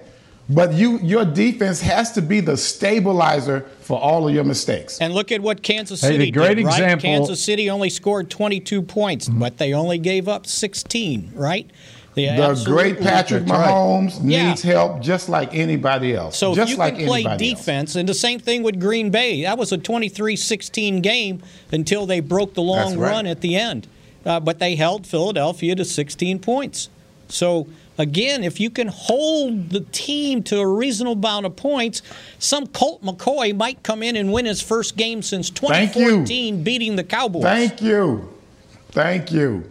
[0.50, 4.98] But you, your defense has to be the stabilizer for all of your mistakes.
[5.00, 6.74] And look at what Kansas City hey, great did, right?
[6.74, 7.02] Example.
[7.02, 9.38] Kansas City only scored 22 points, mm-hmm.
[9.38, 11.70] but they only gave up 16, right?
[12.14, 14.24] The great Patrick Mahomes right.
[14.24, 14.72] needs yeah.
[14.72, 16.36] help just like anybody else.
[16.36, 17.96] So just if you like can play defense, else.
[17.96, 19.42] and the same thing with Green Bay.
[19.42, 21.42] That was a 23-16 game
[21.72, 23.10] until they broke the long right.
[23.10, 23.86] run at the end.
[24.26, 26.90] Uh, but they held Philadelphia to 16 points.
[27.28, 27.68] So
[27.98, 32.02] again, if you can hold the team to a reasonable amount of points,
[32.38, 37.04] some Colt McCoy might come in and win his first game since 2014, beating the
[37.04, 37.42] Cowboys.
[37.42, 38.28] Thank you.
[38.90, 39.70] Thank you.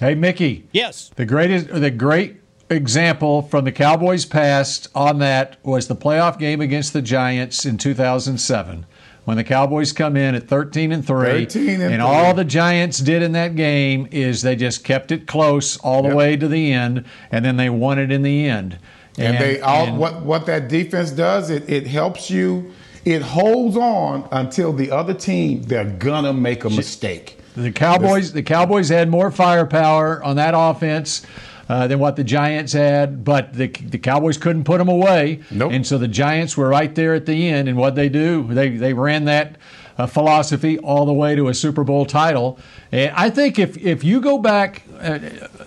[0.00, 0.68] Hey, Mickey.
[0.72, 1.10] Yes.
[1.16, 2.36] The greatest, the great
[2.68, 7.78] example from the Cowboys' past on that was the playoff game against the Giants in
[7.78, 8.86] 2007
[9.24, 12.00] when the Cowboys come in at 13 and 3 13 and, and 3.
[12.00, 16.08] all the Giants did in that game is they just kept it close all the
[16.08, 16.16] yep.
[16.16, 18.78] way to the end and then they won it in the end.
[19.18, 22.72] And, and they all and, what what that defense does it it helps you
[23.04, 27.38] it holds on until the other team they're gonna make a mistake.
[27.56, 31.22] The Cowboys, the Cowboys had more firepower on that offense
[31.68, 35.40] uh, than what the Giants had, but the the Cowboys couldn't put them away.
[35.50, 35.72] Nope.
[35.72, 37.68] And so the Giants were right there at the end.
[37.68, 39.56] And what they do, they they ran that
[39.98, 42.58] uh, philosophy all the way to a Super Bowl title.
[42.92, 45.18] And I think if if you go back uh,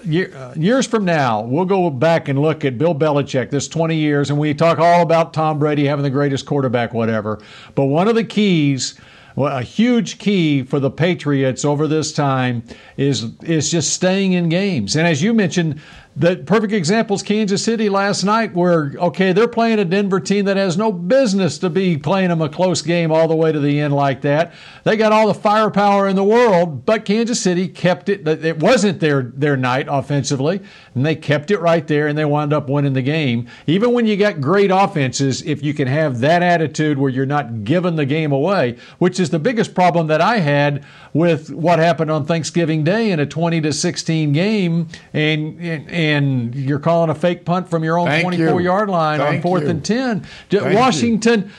[0.03, 3.95] year, uh, years from now, we'll go back and look at Bill Belichick this 20
[3.95, 7.39] years, and we talk all about Tom Brady having the greatest quarterback, whatever.
[7.75, 8.95] But one of the keys
[9.39, 12.61] well, a huge key for the Patriots over this time
[12.97, 14.97] is is just staying in games.
[14.97, 15.79] And as you mentioned,
[16.19, 20.43] the perfect example is Kansas City last night, where, okay, they're playing a Denver team
[20.45, 23.59] that has no business to be playing them a close game all the way to
[23.59, 24.53] the end like that.
[24.83, 28.27] They got all the firepower in the world, but Kansas City kept it.
[28.27, 30.59] It wasn't their, their night offensively,
[30.93, 33.47] and they kept it right there, and they wound up winning the game.
[33.65, 37.63] Even when you got great offenses, if you can have that attitude where you're not
[37.63, 42.11] giving the game away, which is the biggest problem that I had with what happened
[42.11, 47.15] on Thanksgiving Day in a 20 to 16 game, and, and and you're calling a
[47.15, 48.65] fake punt from your own Thank 24 you.
[48.65, 49.69] yard line on fourth you.
[49.69, 50.25] and 10.
[50.49, 50.77] J- Thank.
[50.77, 51.51] Washington.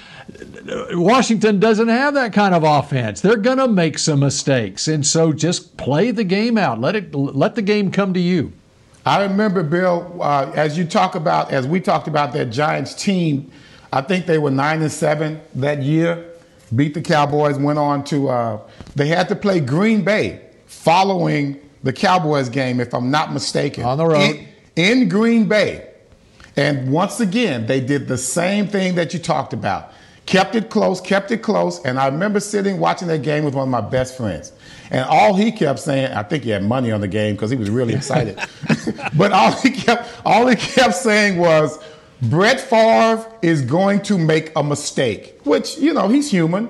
[0.93, 3.21] Washington doesn't have that kind of offense.
[3.21, 6.81] They're going to make some mistakes, and so just play the game out.
[6.81, 8.53] Let it let the game come to you.
[9.05, 13.51] I remember, Bill, uh, as you talk about, as we talked about that Giants team,
[13.93, 16.27] I think they were nine and seven that year.
[16.75, 17.59] Beat the Cowboys.
[17.59, 18.61] Went on to uh,
[18.95, 23.97] they had to play Green Bay following the Cowboys game, if I'm not mistaken, On
[23.97, 24.21] the road.
[24.21, 25.87] in, in Green Bay.
[26.57, 29.93] And once again, they did the same thing that you talked about.
[30.27, 31.83] Kept it close, kept it close.
[31.85, 34.53] And I remember sitting watching that game with one of my best friends.
[34.91, 37.57] And all he kept saying, I think he had money on the game because he
[37.57, 38.39] was really excited.
[39.17, 41.83] but all he kept all he kept saying was,
[42.23, 45.41] Brett Favre is going to make a mistake.
[45.45, 46.69] Which, you know, he's human.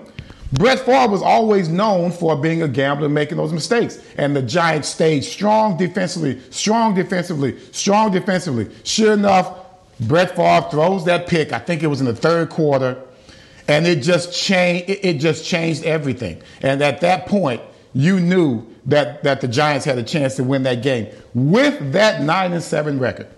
[0.52, 4.00] Brett Favre was always known for being a gambler and making those mistakes.
[4.16, 8.68] And the Giants stayed strong defensively, strong defensively, strong defensively.
[8.84, 9.58] Sure enough,
[10.00, 11.52] Brett Favre throws that pick.
[11.52, 13.00] I think it was in the third quarter,
[13.68, 14.90] and it just changed.
[14.90, 16.42] It, it just changed everything.
[16.62, 20.64] And at that point, you knew that that the Giants had a chance to win
[20.64, 23.28] that game with that nine and seven record.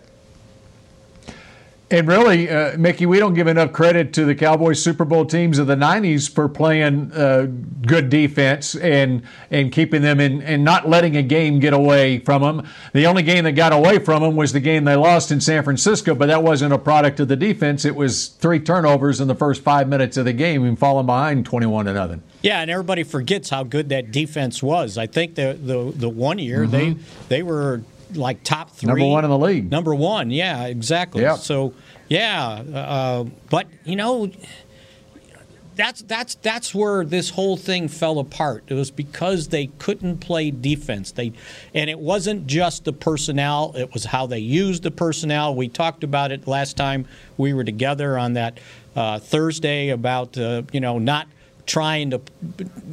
[1.92, 5.58] And really, uh, Mickey, we don't give enough credit to the Cowboys Super Bowl teams
[5.58, 7.48] of the '90s for playing uh,
[7.86, 12.40] good defense and and keeping them in and not letting a game get away from
[12.40, 12.66] them.
[12.94, 15.62] The only game that got away from them was the game they lost in San
[15.64, 17.84] Francisco, but that wasn't a product of the defense.
[17.84, 21.44] It was three turnovers in the first five minutes of the game and falling behind
[21.44, 22.22] 21 to nothing.
[22.40, 24.96] Yeah, and everybody forgets how good that defense was.
[24.96, 26.96] I think the the, the one year they
[27.28, 27.82] they were
[28.16, 28.88] like top three.
[28.88, 29.70] Number one in the league.
[29.70, 31.22] Number one, yeah, exactly.
[31.22, 31.38] Yep.
[31.38, 31.74] So
[32.08, 34.30] yeah, uh, but you know.
[35.74, 38.64] That's that's that's where this whole thing fell apart.
[38.66, 41.12] It was because they couldn't play defense.
[41.12, 41.32] They,
[41.72, 43.72] and it wasn't just the personnel.
[43.74, 45.54] It was how they used the personnel.
[45.54, 47.06] We talked about it last time
[47.38, 48.60] we were together on that
[48.94, 51.26] uh, Thursday about uh, you know not
[51.64, 52.20] trying to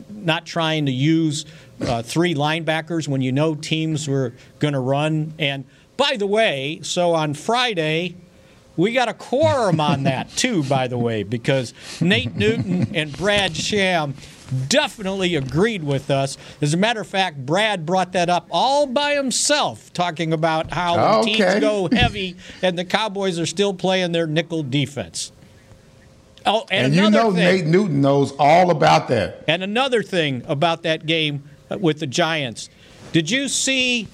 [0.09, 1.45] not trying to use
[1.81, 5.33] uh, three linebackers when you know teams were going to run.
[5.39, 5.65] And
[5.97, 8.15] by the way, so on Friday,
[8.77, 13.55] we got a quorum on that too, by the way, because Nate Newton and Brad
[13.55, 14.13] Sham
[14.67, 16.37] definitely agreed with us.
[16.61, 21.19] As a matter of fact, Brad brought that up all by himself, talking about how
[21.19, 21.37] Okay.
[21.37, 25.31] teams go heavy and the Cowboys are still playing their nickel defense.
[26.45, 29.43] Oh, and, And, you know thing, Nate Newton knows all about that.
[29.47, 32.69] and another thing about that game Uh, with the Giants,
[33.11, 34.07] did you see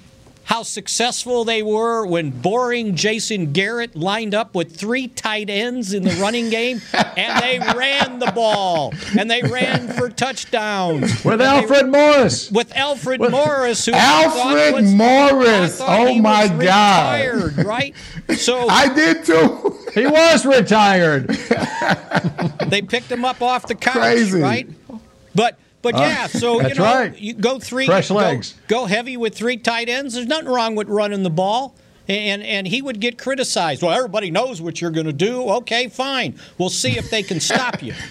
[0.44, 6.04] how successful they were when boring Jason Garrett lined up with three tight ends in
[6.04, 11.46] the running game and they ran the ball and they ran for touchdowns With they-
[11.46, 12.52] Alfred Morris.
[12.52, 15.80] with Alfred Morris, who Alfred was- Morris.
[15.82, 16.60] Oh my God.
[16.60, 17.96] retired, right?
[18.36, 19.72] So I did too.
[19.96, 21.30] He was retired.
[22.68, 24.40] they picked him up off the couch, Crazy.
[24.42, 24.68] right?
[25.34, 27.20] But but yeah, so you know, right.
[27.20, 28.56] you go three Fresh go- legs.
[28.68, 30.16] Go, heavy with three tight ends.
[30.16, 31.76] There's nothing wrong with running the ball.
[32.08, 33.84] And and he would get criticized.
[33.84, 35.48] Well, everybody knows what you're going to do.
[35.50, 36.40] Okay, fine.
[36.58, 37.94] We'll see if they can stop you.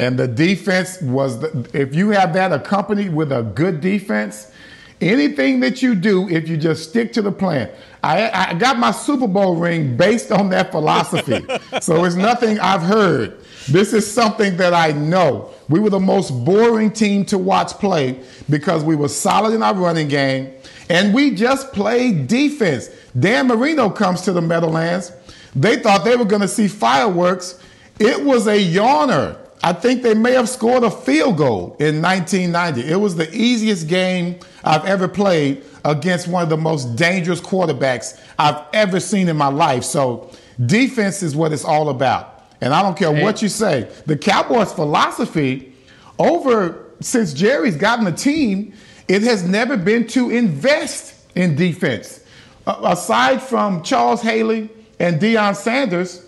[0.00, 4.52] And the defense was, the, if you have that accompanied with a good defense,
[5.00, 7.68] anything that you do, if you just stick to the plan.
[8.04, 11.44] I, I got my Super Bowl ring based on that philosophy.
[11.80, 13.40] so it's nothing I've heard.
[13.70, 15.50] This is something that I know.
[15.68, 19.74] We were the most boring team to watch play because we were solid in our
[19.74, 20.54] running game
[20.88, 22.88] and we just played defense.
[23.18, 25.12] Dan Marino comes to the Meadowlands.
[25.54, 27.60] They thought they were going to see fireworks.
[27.98, 29.38] It was a yawner.
[29.62, 32.88] I think they may have scored a field goal in 1990.
[32.88, 38.20] It was the easiest game I've ever played against one of the most dangerous quarterbacks
[38.38, 39.84] I've ever seen in my life.
[39.84, 40.30] So,
[40.64, 42.37] defense is what it's all about.
[42.60, 43.88] And I don't care what you say.
[44.06, 45.74] The Cowboys' philosophy
[46.18, 48.74] over since Jerry's gotten the team,
[49.06, 52.24] it has never been to invest in defense.
[52.66, 54.68] A- aside from Charles Haley
[54.98, 56.26] and Deion Sanders,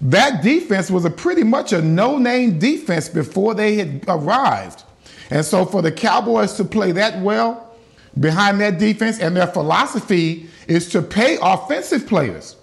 [0.00, 4.84] that defense was a pretty much a no-name defense before they had arrived.
[5.30, 7.76] And so for the Cowboys to play that well
[8.18, 12.56] behind that defense and their philosophy is to pay offensive players.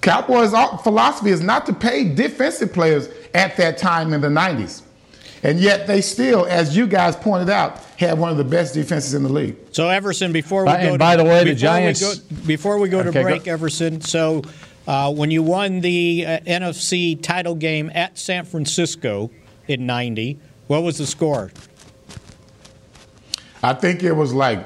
[0.00, 0.50] Cowboys'
[0.82, 4.82] philosophy is not to pay defensive players at that time in the 90s.
[5.42, 9.14] And yet they still, as you guys pointed out, had one of the best defenses
[9.14, 9.56] in the league.
[9.72, 12.46] So Everson, before we By- go, and to, by the way, the Giants- we go,
[12.46, 14.00] before we go to Okay, go- break, Everson.
[14.02, 14.42] So
[14.86, 19.30] uh, when you won the uh, NFC title game at San Francisco
[19.66, 21.50] in '90, what was the score?
[23.62, 24.64] I think it was like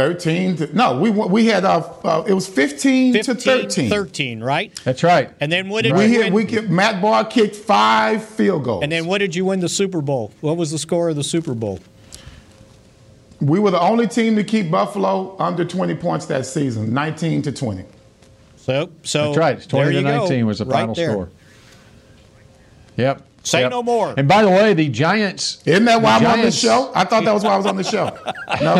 [0.00, 4.42] 13 to, no we we had uh, uh it was 15, 15 to 13 13
[4.42, 5.30] right That's right.
[5.40, 8.82] and then what did we you hit we get, Matt Bahr kicked five field goals
[8.82, 11.24] and then what did you win the super bowl what was the score of the
[11.24, 11.80] super bowl
[13.40, 17.52] we were the only team to keep buffalo under 20 points that season 19 to
[17.52, 17.84] 20
[18.56, 19.68] so so That's right.
[19.68, 21.10] 20 to you go, 19 was the right final there.
[21.10, 21.28] score.
[22.96, 23.22] Yep.
[23.42, 23.70] Say Yep.
[23.70, 24.12] no more.
[24.16, 25.62] And by the way, the Giants.
[25.64, 27.76] isn't that why i'm on this show i thought that was why i was on
[27.76, 28.16] the show
[28.60, 28.74] no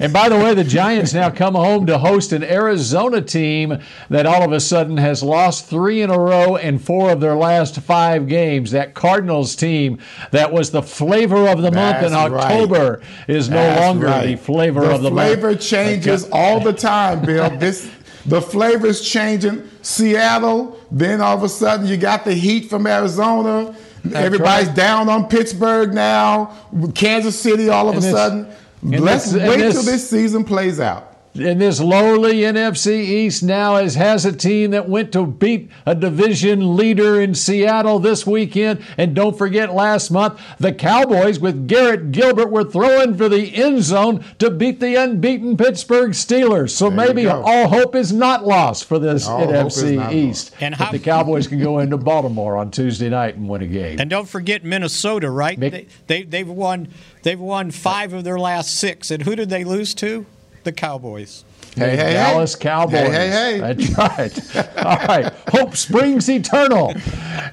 [0.00, 3.78] And by the way, the Giants now come home to host an Arizona team
[4.10, 7.34] that all of a sudden has lost three in a row and four of their
[7.34, 8.70] last five games.
[8.72, 9.98] That Cardinals team
[10.30, 12.44] that was the flavor of the month in That's right.
[12.44, 14.26] October is no That's longer right.
[14.26, 15.62] the flavor of the of the flavor month.
[15.62, 17.50] changes all the time, Bill.
[17.58, 17.90] This
[18.26, 19.68] the flavor's changing.
[19.82, 23.74] Seattle, then all of a sudden you got the heat from Arizona.
[24.14, 24.76] Everybody's right.
[24.76, 26.54] down on Pittsburgh now.
[26.94, 28.46] Kansas City, all of And a this- sudden.
[28.82, 31.17] Let's wait this- till this season plays out.
[31.34, 35.94] And this lowly NFC East now is, has a team that went to beat a
[35.94, 38.82] division leader in Seattle this weekend.
[38.96, 43.82] And don't forget, last month, the Cowboys with Garrett Gilbert were throwing for the end
[43.84, 46.70] zone to beat the unbeaten Pittsburgh Steelers.
[46.70, 50.54] So There maybe all hope is not lost for this All NFC not East.
[50.60, 54.00] And how- the Cowboys can go into Baltimore on Tuesday night and win a game.
[54.00, 55.58] And don't forget Minnesota, right?
[55.60, 56.88] Mick- They, they they've won
[57.22, 59.10] they've won five of their last six.
[59.12, 60.26] And who did they lose to?
[60.68, 61.46] The Cowboys.
[61.74, 62.60] Hey, hey, Dallas hey.
[62.60, 62.92] Cowboys.
[62.92, 63.72] Hey, hey, hey.
[63.74, 64.76] That's right.
[64.84, 65.32] All right.
[65.48, 66.92] Hope springs eternal.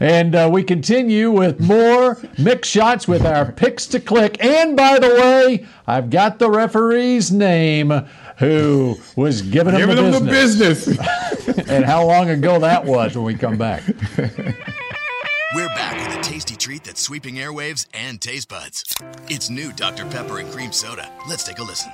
[0.01, 4.43] And uh, we continue with more Mick Shots with our picks to click.
[4.43, 7.89] And by the way, I've got the referee's name
[8.39, 10.83] who was giving him the them business.
[10.83, 10.95] the
[11.45, 11.57] business.
[11.69, 13.81] and how long ago that was when we come back.
[15.55, 18.93] We're back with a tasty treat that's sweeping airwaves and taste buds.
[19.29, 20.05] It's new Dr.
[20.05, 21.09] Pepper and Cream Soda.
[21.29, 21.93] Let's take a listen.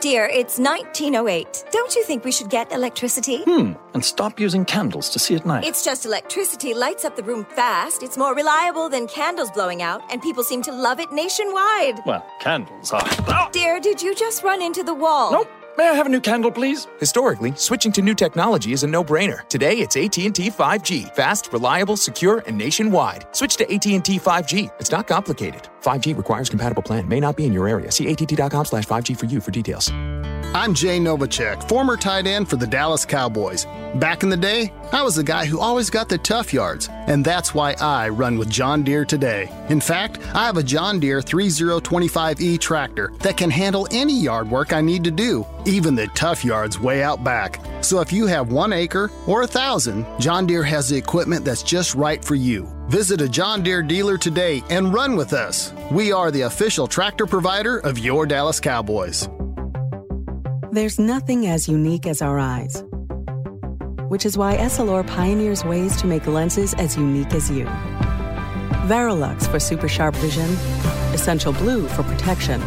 [0.00, 1.64] Dear, it's 1908.
[1.72, 3.42] Don't you think we should get electricity?
[3.42, 5.64] Hmm, and stop using candles to see at night.
[5.64, 8.04] It's just electricity lights up the room fast.
[8.04, 12.00] It's more reliable than candles blowing out, and people seem to love it nationwide.
[12.06, 13.02] well, candles are.
[13.26, 13.48] Ah!
[13.50, 15.32] Dear, did you just run into the wall?
[15.32, 15.48] Nope.
[15.76, 16.88] May I have a new candle, please?
[16.98, 19.46] Historically, switching to new technology is a no-brainer.
[19.48, 21.14] Today, it's AT&T 5G.
[21.14, 23.26] Fast, reliable, secure, and nationwide.
[23.30, 24.72] Switch to AT&T 5G.
[24.80, 25.68] It's not complicated.
[25.88, 27.08] 5G requires compatible plan.
[27.08, 27.90] May not be in your area.
[27.90, 29.90] See att.com slash 5G for you for details.
[30.54, 33.66] I'm Jay Novacek, former tight end for the Dallas Cowboys.
[33.96, 37.24] Back in the day, I was the guy who always got the tough yards, and
[37.24, 39.50] that's why I run with John Deere today.
[39.68, 44.72] In fact, I have a John Deere 3025E tractor that can handle any yard work
[44.72, 47.60] I need to do, even the tough yards way out back.
[47.82, 51.62] So if you have one acre or a thousand, John Deere has the equipment that's
[51.62, 52.77] just right for you.
[52.88, 55.74] Visit a John Deere dealer today and run with us.
[55.90, 59.28] We are the official tractor provider of your Dallas Cowboys.
[60.72, 62.82] There's nothing as unique as our eyes,
[64.08, 67.66] which is why Essilor pioneers ways to make lenses as unique as you.
[68.86, 70.48] Varilux for super sharp vision,
[71.12, 72.62] Essential Blue for protection,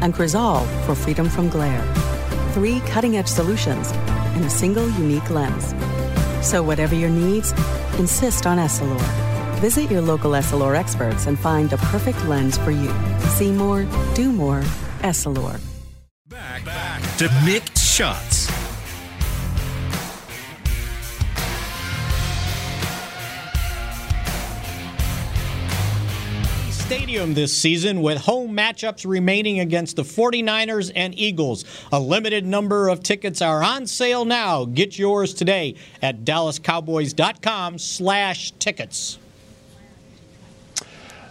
[0.00, 1.84] and Crizal for freedom from glare.
[2.52, 3.90] Three cutting edge solutions
[4.36, 5.74] in a single unique lens.
[6.40, 7.52] So, whatever your needs,
[7.98, 9.25] insist on Essilor.
[9.60, 12.92] Visit your local Essilor experts and find the perfect lens for you.
[13.36, 14.60] See more, do more,
[15.00, 15.58] Essilor.
[16.28, 18.52] Back, back to Mick Shots.
[26.70, 31.64] Stadium this season with home matchups remaining against the 49ers and Eagles.
[31.90, 34.66] A limited number of tickets are on sale now.
[34.66, 39.18] Get yours today at dallascowboys.com slash tickets.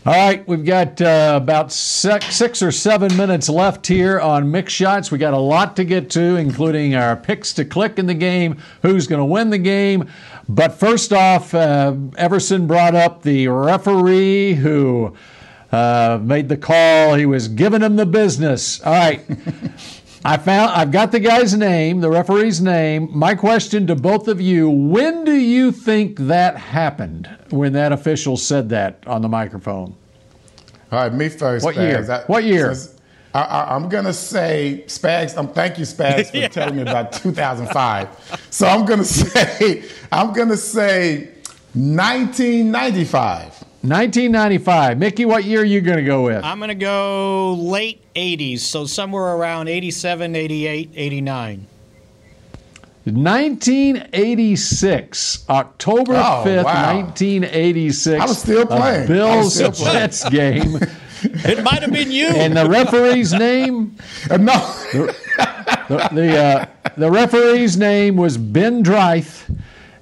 [0.07, 4.69] All right, we've got uh, about six, six or seven minutes left here on Mick
[4.69, 5.09] Shots.
[5.09, 8.61] We got a lot to get to, including our picks to click in the game,
[8.83, 10.07] who's going to win the game.
[10.47, 15.15] But first off, uh, Everson brought up the referee who
[15.71, 17.15] uh, made the call.
[17.15, 18.79] He was giving him the business.
[18.83, 19.25] All right.
[20.27, 23.09] I found I've got the guy's name, the referee's name.
[23.15, 28.35] My question to both of you, when do you think that happened when that official
[28.35, 29.95] said that on the microphone?
[30.91, 31.63] All right, me first.
[31.63, 32.07] What Spags.
[32.07, 32.11] year?
[32.11, 32.75] I- What year?
[33.35, 35.37] I, I, I'm gonna say Spags.
[35.37, 38.47] Um, thank you, Spags, for telling me about 2005.
[38.49, 41.29] So I'm gonna say I'm gonna say
[41.73, 43.54] 1995.
[43.89, 44.97] 1995.
[44.97, 46.43] Mickey, what year are you going to go with?
[46.43, 51.67] I'm going to go late 80s, so somewhere around 87, 88, 89.
[53.05, 56.95] 1986, October Oh, 5th, wow.
[56.95, 58.21] 1986.
[58.21, 59.07] I was still playing.
[59.07, 59.93] Bills still playing.
[59.93, 60.79] Jets game.
[61.27, 62.27] It might have been you.
[62.27, 63.95] and the referee's name?
[64.29, 64.53] Uh, no.
[64.93, 66.65] The, the, uh,
[66.97, 69.49] the referee's name was Ben Dreith.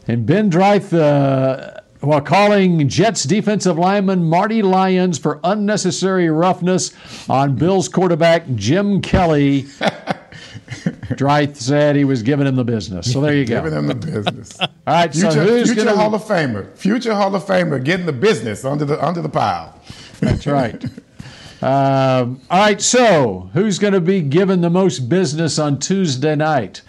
[0.06, 6.91] And Ben Dreith, uh, while calling Jets defensive lineman Marty Lyons for unnecessary roughness
[7.30, 9.64] on Bills quarterback Jim Kelly,
[11.14, 13.12] Dreith said he was giving him the business.
[13.12, 13.62] So there you go.
[13.62, 14.60] Giving him the business.
[14.60, 18.06] All right, so future, who's future gonna- Hall of Famer, future Hall of Famer, getting
[18.06, 19.80] the business under the under the pile.
[20.20, 20.84] That's right.
[21.62, 26.82] Um, all right, so who's going to be given the most business on Tuesday night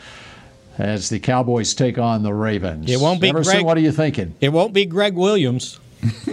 [0.79, 2.91] as the Cowboys take on the Ravens?
[2.91, 4.35] It won't be Everson, Greg- what are you thinking?
[4.41, 5.79] It won't be Gregg Williams.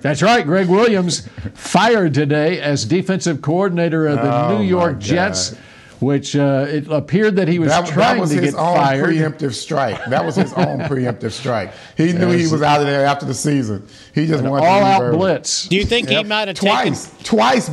[0.00, 0.44] That's right.
[0.44, 5.54] Gregg Williams fired today as defensive coordinator of the Oh, New York Jets,
[6.00, 8.76] which uh, it appeared that he was that, that trying was to his get own
[8.76, 9.04] fired.
[9.10, 10.02] preemptive strike.
[10.06, 11.72] That was his own preemptive strike.
[11.96, 13.86] He knew he was out of there after the season.
[14.14, 15.18] He just An wanted to all-out early.
[15.18, 15.68] blitz.
[15.68, 16.94] Do you think he might have taken-
[17.24, 17.68] twice,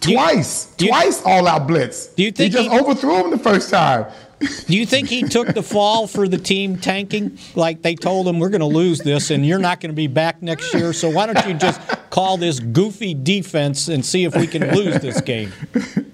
[0.00, 0.88] twice, Bill?
[0.88, 2.06] Twice, twice all-out blitz.
[2.08, 4.06] Do you think he just he- overthrew him the first time?
[4.38, 7.38] Do you think he took the fall for the team tanking?
[7.56, 10.06] Like they told him, we're going to lose this and you're not going to be
[10.06, 10.92] back next year.
[10.92, 11.80] So why don't you just
[12.10, 15.52] call this goofy defense and see if we can lose this game?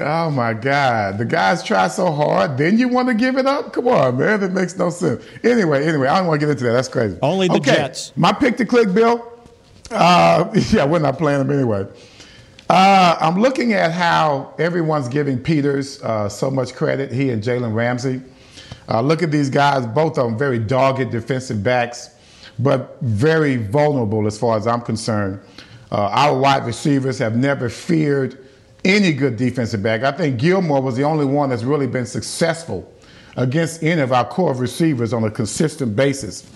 [0.00, 1.18] Oh my God!
[1.18, 3.74] The guys try so hard, then you want to give it up?
[3.74, 4.40] Come on, man!
[4.40, 5.22] That makes no sense.
[5.44, 6.72] Anyway, anyway, I don't want to get into that.
[6.72, 7.18] That's crazy.
[7.20, 7.74] Only the okay.
[7.74, 8.12] Jets.
[8.16, 9.30] My pick to click, Bill.
[9.90, 11.86] Uh, yeah, we're not playing them anyway.
[12.68, 17.12] Uh, I'm looking at how everyone's giving Peters uh, so much credit.
[17.12, 18.22] He and Jalen Ramsey.
[18.88, 22.10] Uh, look at these guys, both of them very dogged defensive backs,
[22.58, 25.40] but very vulnerable as far as I'm concerned.
[25.92, 28.44] Uh, our wide receivers have never feared
[28.84, 30.02] any good defensive back.
[30.02, 32.92] I think Gilmore was the only one that's really been successful
[33.36, 36.48] against any of our core receivers on a consistent basis.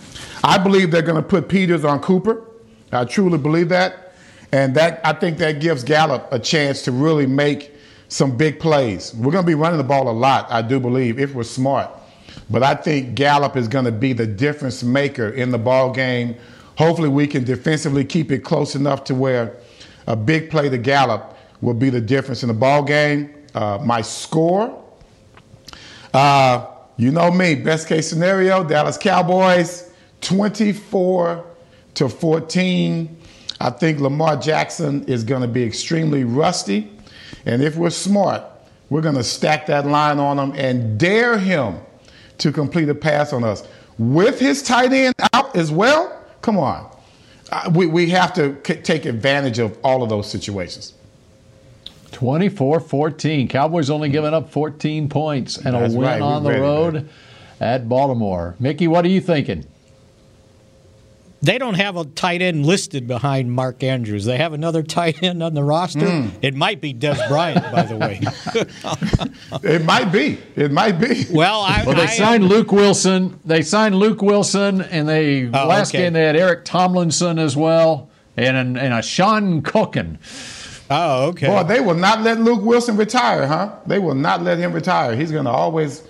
[0.42, 2.44] I believe they're going to put Peters on Cooper.
[2.90, 4.09] I truly believe that.
[4.52, 7.74] And that I think that gives Gallup a chance to really make
[8.08, 9.14] some big plays.
[9.14, 11.90] We're going to be running the ball a lot, I do believe, if we're smart.
[12.48, 16.34] But I think Gallup is going to be the difference maker in the ball game.
[16.76, 19.56] Hopefully, we can defensively keep it close enough to where
[20.06, 23.34] a big play to Gallup will be the difference in the ball game.
[23.54, 24.82] Uh, my score,
[26.14, 31.44] uh, you know me, best case scenario, Dallas Cowboys, 24
[31.94, 33.19] to 14.
[33.60, 36.90] I think Lamar Jackson is going to be extremely rusty.
[37.44, 38.42] And if we're smart,
[38.88, 41.76] we're going to stack that line on him and dare him
[42.38, 43.68] to complete a pass on us.
[43.98, 46.90] With his tight end out as well, come on.
[47.52, 50.94] Uh, we, we have to take advantage of all of those situations.
[52.12, 53.48] 24 14.
[53.48, 56.22] Cowboys only giving up 14 points and That's a win right.
[56.22, 57.08] on the We're ready, road
[57.60, 58.56] at Baltimore.
[58.58, 59.66] Mickey, what are you thinking?
[61.42, 64.26] They don't have a tight end listed behind Mark Andrews.
[64.26, 66.00] They have another tight end on the roster.
[66.00, 66.30] Mm.
[66.42, 68.20] It might be Dez Bryant, by the way.
[69.62, 70.38] It might be.
[70.56, 71.24] It might be.
[71.30, 73.38] Well, I, Well, they I- signed Luke Willson.
[73.44, 76.04] They signed Luke Willson, and they Oh, last okay.
[76.04, 80.18] game they had Eric Tomlinson as well, and and a Sean Culkin.
[80.90, 81.46] Oh, okay.
[81.46, 83.70] Boy, they will not let Luke Willson retire, huh?
[83.86, 85.14] They will not let him retire.
[85.16, 86.02] He's going to always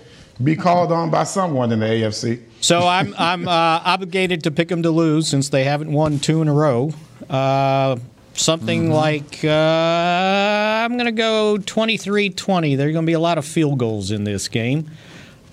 [0.43, 2.41] be called on by someone in the AFC.
[2.61, 6.41] So I'm I'm uh, obligated to pick them to lose since they haven't won two
[6.41, 6.93] in a row.
[7.29, 7.97] Uh,
[8.33, 8.93] something Mm-hmm.
[8.93, 12.77] like uh, I'm going to go 23-20.
[12.77, 14.89] There are going to be a lot of field goals in this game.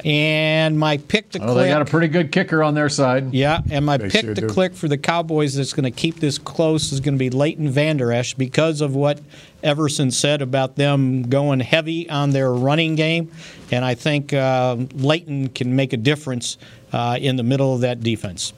[0.04, 1.56] And my pick to Oh, click.
[1.64, 3.34] they got a pretty good kicker on their side.
[3.34, 4.46] Yeah, and my They pick sure to do.
[4.46, 7.68] click for the Cowboys that's going to keep this close is going to be Leighton
[7.68, 9.18] Vander Esch because of what
[9.64, 13.32] Everson said about them going heavy on their running game.
[13.72, 16.58] And I think uh, Leighton can make a difference
[16.92, 18.52] uh, in the middle of that defense.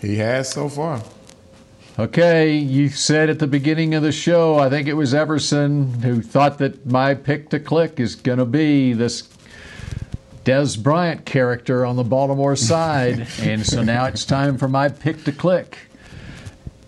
[0.00, 1.02] He has so far.
[1.98, 6.20] Okay, you said at the beginning of the show, I think it was Everson who
[6.20, 9.28] thought that my pick to click is going to be this
[10.44, 13.26] Dez Bryant character on the Baltimore side.
[13.40, 15.78] and so now it's time for my pick to click.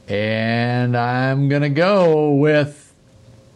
[0.09, 2.95] And I'm going to go with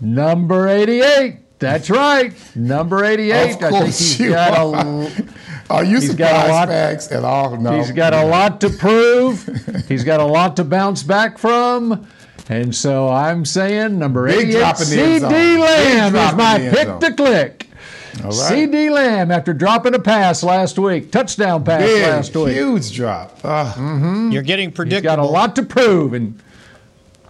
[0.01, 1.59] number 88.
[1.59, 3.31] That's right, number 88.
[3.31, 5.03] Of I think course he's you got are.
[5.03, 5.25] a
[5.73, 7.57] Are you He's got a surprised, lot- Spags, at all?
[7.57, 7.77] No.
[7.79, 9.49] He's got a lot to prove.
[9.89, 12.07] He's got a lot to bounce back from.
[12.49, 15.61] And so I'm saying number Big 88, drop in the end CeeDee zone.
[15.61, 17.01] Lamb drop is my pick zone.
[17.01, 17.69] to click.
[18.25, 18.53] All right.
[18.53, 22.55] CeeDee Lamb, after dropping a pass last week, touchdown pass Big, last week.
[22.55, 23.39] huge drop.
[23.45, 23.75] Ah.
[24.31, 25.17] You're getting He's predictable.
[25.17, 26.39] got a lot to prove, and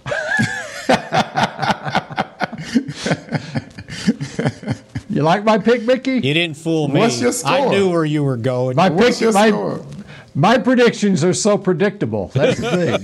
[5.12, 6.14] you like my pick, Mickey?
[6.14, 7.00] You didn't fool me.
[7.00, 7.52] What's your score?
[7.52, 8.76] I knew where you were going.
[8.76, 9.84] My What's pick, your my, score?
[10.34, 12.28] my predictions are so predictable.
[12.28, 12.98] That's the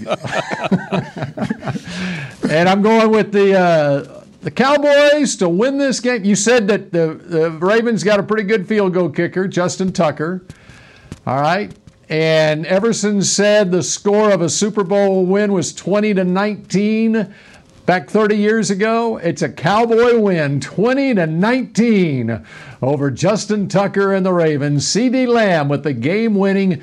[2.40, 2.50] thing.
[2.50, 6.24] and I'm going with the uh, the Cowboys to win this game.
[6.24, 10.46] You said that the, the Ravens got a pretty good field goal kicker, Justin Tucker.
[11.26, 11.74] All right.
[12.09, 17.34] And Everson said the score of a Super Bowl win was 20 to 19
[17.89, 19.16] back 30 years ago.
[19.16, 22.45] It's a Cowboy win, 20 to 19
[22.82, 24.84] over Justin Tucker and the Ravens.
[24.84, 26.82] CeeDee Lamb with the game winning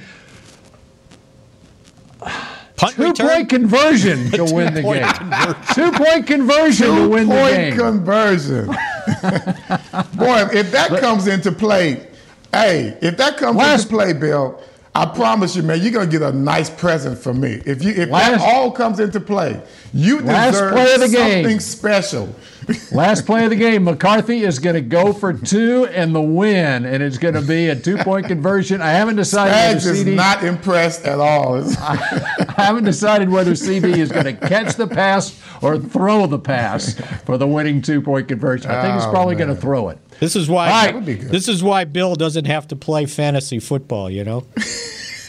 [2.76, 3.28] Punt two return?
[3.30, 5.14] point conversion to win the Two-point game.
[5.14, 5.56] conversion.
[5.76, 7.74] Two point conversion to win the game.
[7.76, 8.66] Two-point conversion.
[8.66, 12.08] Boy, if that comes into play,
[12.52, 14.60] hey, if that comes Last- into play, Bill,
[14.98, 17.62] I promise you, man, you're gonna get a nice present from me.
[17.66, 19.62] If you if Last- that all comes into play,
[19.94, 21.44] you Last deserve play of the game.
[21.44, 22.34] something special.
[22.92, 26.84] Last play of the game, McCarthy is going to go for two and the win,
[26.84, 28.82] and it's going to be a two-point conversion.
[28.82, 30.16] I haven't decided whether Spags is CeeDee.
[30.16, 31.62] not impressed at all.
[31.80, 36.96] I haven't decided whether CeeDee is going to catch the pass or throw the pass
[37.26, 38.72] for the winning two-point conversion.
[38.72, 40.00] I think he's Oh, probably going to throw it.
[40.20, 40.66] This is why.
[40.66, 40.86] All right.
[40.88, 41.30] That would be good.
[41.30, 44.10] This is why Bill doesn't have to play fantasy football.
[44.10, 44.48] You know.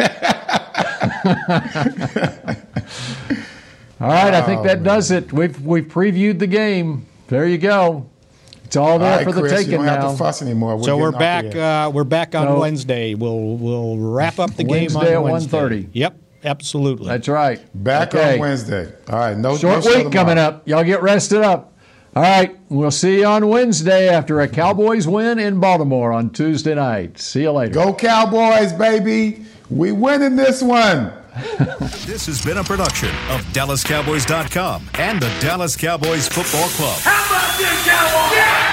[3.98, 5.32] All right, I think Oh, that does it.
[5.32, 7.06] We've we've previewed the game.
[7.28, 8.08] There you go.
[8.64, 10.10] It's all All there right, for the Chris, you taking don't have now.
[10.12, 10.82] to fuss anymore.
[10.82, 11.54] so we're back.
[11.54, 12.58] Uh, we're back on No.
[12.60, 13.14] Wednesday.
[13.14, 15.58] We'll we'll wrap up the game on Wednesday on at Wednesday.
[15.58, 15.88] 1:30.
[15.92, 17.06] Yep, absolutely.
[17.08, 17.60] That's right.
[17.84, 18.34] back Okay.
[18.34, 18.92] on Wednesday.
[19.08, 20.68] All right, no Short no week coming up.
[20.68, 21.72] Y'all get rested up.
[22.14, 26.74] All right, we'll see you on Wednesday after a Cowboys win in Baltimore on Tuesday
[26.74, 27.18] night.
[27.18, 27.74] See you later.
[27.74, 29.44] Go Cowboys, baby!
[29.70, 31.12] We win in this one.
[32.06, 36.98] This has been a production of DallasCowboys.com and the Dallas Cowboys Football Club.
[37.00, 38.36] How about this, Cowboys?
[38.36, 38.65] Yeah!